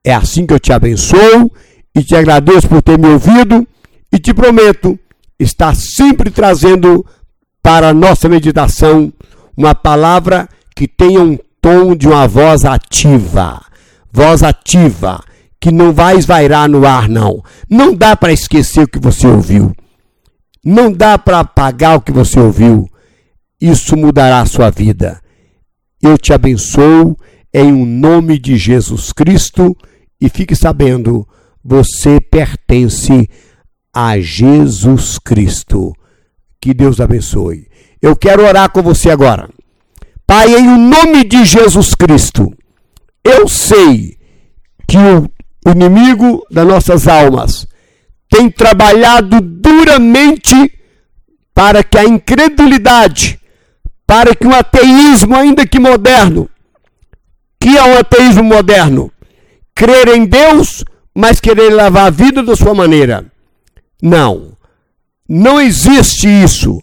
É 0.04 0.14
assim 0.14 0.46
que 0.46 0.54
eu 0.54 0.60
te 0.60 0.74
abençoo 0.74 1.52
e 1.96 2.04
te 2.04 2.16
agradeço 2.16 2.68
por 2.68 2.82
ter 2.82 2.98
me 2.98 3.08
ouvido 3.08 3.68
e 4.12 4.18
te 4.18 4.34
prometo 4.34 4.98
estar 5.40 5.76
sempre 5.76 6.32
trazendo 6.32 7.06
para 7.62 7.90
a 7.90 7.94
nossa 7.94 8.28
meditação 8.28 9.14
uma 9.56 9.76
palavra 9.76 10.50
que 10.76 10.88
tenha 10.88 11.22
um 11.22 11.38
tom 11.62 11.96
de 11.96 12.08
uma 12.08 12.28
voz 12.28 12.66
ativa. 12.66 13.62
Voz 14.12 14.44
ativa, 14.44 15.24
que 15.64 15.72
não 15.72 15.94
vai 15.94 16.18
esvairar 16.18 16.70
no 16.70 16.86
ar, 16.86 17.08
não. 17.08 17.42
Não 17.70 17.96
dá 17.96 18.18
para 18.18 18.34
esquecer 18.34 18.84
o 18.84 18.88
que 18.88 19.00
você 19.00 19.26
ouviu. 19.26 19.72
Não 20.62 20.92
dá 20.92 21.18
para 21.18 21.40
apagar 21.40 21.96
o 21.96 22.02
que 22.02 22.12
você 22.12 22.38
ouviu. 22.38 22.86
Isso 23.62 23.96
mudará 23.96 24.42
a 24.42 24.46
sua 24.46 24.70
vida. 24.70 25.22
Eu 26.02 26.18
te 26.18 26.34
abençoo 26.34 27.16
em 27.54 27.72
um 27.72 27.86
nome 27.86 28.38
de 28.38 28.58
Jesus 28.58 29.14
Cristo 29.14 29.74
e 30.20 30.28
fique 30.28 30.54
sabendo, 30.54 31.26
você 31.64 32.20
pertence 32.20 33.30
a 33.96 34.20
Jesus 34.20 35.18
Cristo. 35.18 35.94
Que 36.60 36.74
Deus 36.74 37.00
abençoe. 37.00 37.70
Eu 38.02 38.18
quero 38.18 38.46
orar 38.46 38.70
com 38.70 38.82
você 38.82 39.10
agora. 39.10 39.50
Pai, 40.28 40.56
em 40.56 40.78
nome 40.78 41.24
de 41.24 41.46
Jesus 41.46 41.96
Cristo, 41.96 42.52
eu 43.24 43.48
sei 43.48 44.18
que 44.86 44.98
o 44.98 45.32
inimigo 45.72 46.46
das 46.50 46.68
nossas 46.68 47.08
almas 47.08 47.68
tem 48.30 48.50
trabalhado 48.50 49.40
duramente 49.40 50.74
para 51.54 51.84
que 51.84 51.98
a 52.00 52.04
incredulidade, 52.04 53.40
para 54.08 54.36
que 54.36 54.48
o 54.48 54.56
ateísmo, 54.56 55.36
ainda 55.36 55.68
que 55.68 55.80
moderno, 55.80 56.50
que 57.60 57.78
é 57.78 57.84
um 57.84 57.98
ateísmo 57.98 58.44
moderno, 58.44 59.12
crer 59.76 60.08
em 60.08 60.26
Deus, 60.26 60.84
mas 61.16 61.40
querer 61.40 61.70
levar 61.70 62.06
a 62.06 62.10
vida 62.10 62.42
da 62.42 62.56
sua 62.56 62.74
maneira. 62.74 63.24
Não. 64.02 64.58
Não 65.30 65.62
existe 65.62 66.28
isso. 66.28 66.82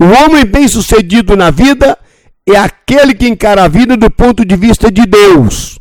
O 0.00 0.04
homem 0.04 0.44
bem-sucedido 0.44 1.36
na 1.36 1.50
vida 1.50 1.98
é 2.46 2.56
aquele 2.56 3.14
que 3.14 3.28
encara 3.28 3.64
a 3.64 3.68
vida 3.68 3.96
do 3.96 4.10
ponto 4.10 4.44
de 4.44 4.54
vista 4.54 4.92
de 4.92 5.04
Deus. 5.06 5.78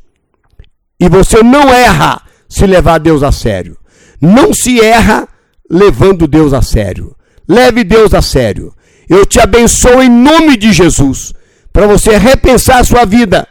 E 0.99 1.07
você 1.07 1.43
não 1.43 1.69
erra 1.69 2.21
se 2.54 2.68
levar 2.68 2.99
Deus 2.99 3.24
a 3.24 3.32
sério. 3.32 3.76
Não 4.22 4.54
se 4.54 4.80
erra 4.80 5.28
levando 5.68 6.28
Deus 6.28 6.54
a 6.54 6.62
sério. 6.62 7.16
Leve 7.49 7.84
Deus 7.84 8.14
a 8.14 8.22
sério. 8.22 8.72
Eu 9.10 9.26
te 9.26 9.39
abençoo 9.39 10.04
em 10.04 10.10
nome 10.10 10.56
de 10.56 10.72
Jesus, 10.72 11.34
para 11.74 11.88
você 11.88 12.16
repensar 12.16 12.78
a 12.78 12.84
sua 12.84 13.06
vida, 13.06 13.47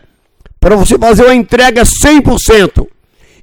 para 0.61 0.77
você 0.77 0.97
fazer 0.97 1.25
uma 1.25 1.35
entrega 1.35 1.83
100%. 1.83 2.87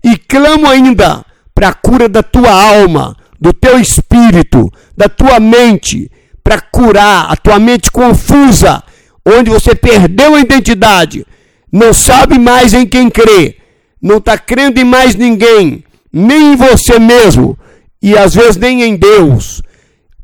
E 0.01 0.17
clamo 0.17 0.65
ainda 0.65 1.25
para 1.53 1.67
a 1.67 1.73
cura 1.73 2.07
da 2.07 2.23
tua 2.23 2.51
alma, 2.51 3.17
do 3.37 3.51
teu 3.51 3.77
espírito, 3.77 4.71
da 4.95 5.09
tua 5.09 5.41
mente, 5.41 6.09
para 6.41 6.61
curar 6.61 7.29
a 7.29 7.35
tua 7.35 7.59
mente 7.59 7.91
confusa, 7.91 8.81
onde 9.25 9.49
você 9.49 9.75
perdeu 9.75 10.35
a 10.35 10.39
identidade, 10.39 11.25
não 11.69 11.93
sabe 11.93 12.39
mais 12.39 12.73
em 12.73 12.85
quem 12.85 13.09
crê, 13.09 13.58
não 14.01 14.17
está 14.17 14.37
crendo 14.37 14.79
em 14.79 14.83
mais 14.83 15.15
ninguém, 15.15 15.83
nem 16.11 16.53
em 16.53 16.55
você 16.55 16.99
mesmo, 16.99 17.57
e 18.01 18.17
às 18.17 18.33
vezes 18.33 18.57
nem 18.57 18.83
em 18.83 18.95
Deus. 18.95 19.61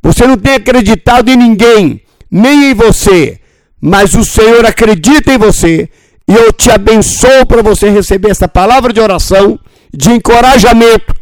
Você 0.02 0.26
não 0.26 0.38
tem 0.38 0.56
acreditado 0.56 1.30
em 1.30 1.36
ninguém, 1.36 2.02
nem 2.30 2.72
em 2.72 2.74
você, 2.74 3.40
mas 3.82 4.14
o 4.14 4.24
Senhor 4.24 4.66
acredita 4.66 5.34
em 5.34 5.38
você, 5.38 5.90
e 6.28 6.34
eu 6.34 6.52
te 6.52 6.72
abençoo 6.72 7.46
para 7.48 7.62
você 7.62 7.90
receber 7.90 8.32
essa 8.32 8.48
palavra 8.48 8.92
de 8.92 9.00
oração, 9.00 9.60
de 9.94 10.12
encorajamento, 10.12 11.14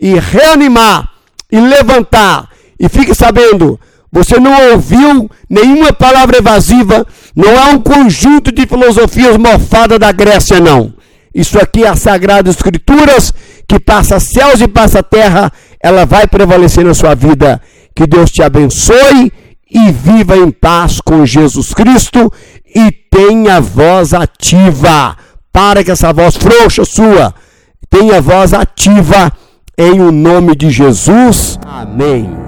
e 0.00 0.14
reanimar, 0.18 1.10
e 1.50 1.60
levantar, 1.60 2.48
e 2.78 2.88
fique 2.88 3.14
sabendo, 3.14 3.78
você 4.10 4.40
não 4.40 4.72
ouviu 4.72 5.30
nenhuma 5.48 5.92
palavra 5.92 6.38
evasiva, 6.38 7.06
não 7.36 7.50
é 7.50 7.64
um 7.66 7.78
conjunto 7.78 8.50
de 8.50 8.66
filosofias 8.66 9.36
mofadas 9.36 9.98
da 9.98 10.10
Grécia, 10.10 10.60
não. 10.60 10.94
Isso 11.34 11.58
aqui 11.58 11.84
é 11.84 11.88
a 11.88 11.96
Sagrada 11.96 12.50
Escrituras, 12.50 13.32
que 13.68 13.78
passa 13.78 14.18
céus 14.18 14.60
e 14.60 14.68
passa 14.68 15.02
terra, 15.02 15.52
ela 15.80 16.04
vai 16.04 16.26
prevalecer 16.26 16.84
na 16.84 16.94
sua 16.94 17.14
vida. 17.14 17.60
Que 17.94 18.06
Deus 18.06 18.30
te 18.30 18.42
abençoe 18.42 19.32
e 19.70 19.92
viva 19.92 20.36
em 20.36 20.50
paz 20.50 21.00
com 21.00 21.26
Jesus 21.26 21.74
Cristo 21.74 22.32
e 22.74 22.90
tenha 22.90 23.60
voz 23.60 24.14
ativa. 24.14 25.16
Para 25.52 25.82
que 25.82 25.90
essa 25.90 26.12
voz 26.12 26.36
frouxa 26.36 26.84
sua 26.84 27.34
tenha 27.90 28.20
voz 28.20 28.52
ativa 28.52 29.32
em 29.76 30.00
o 30.00 30.12
nome 30.12 30.54
de 30.54 30.70
Jesus. 30.70 31.58
Amém. 31.66 32.47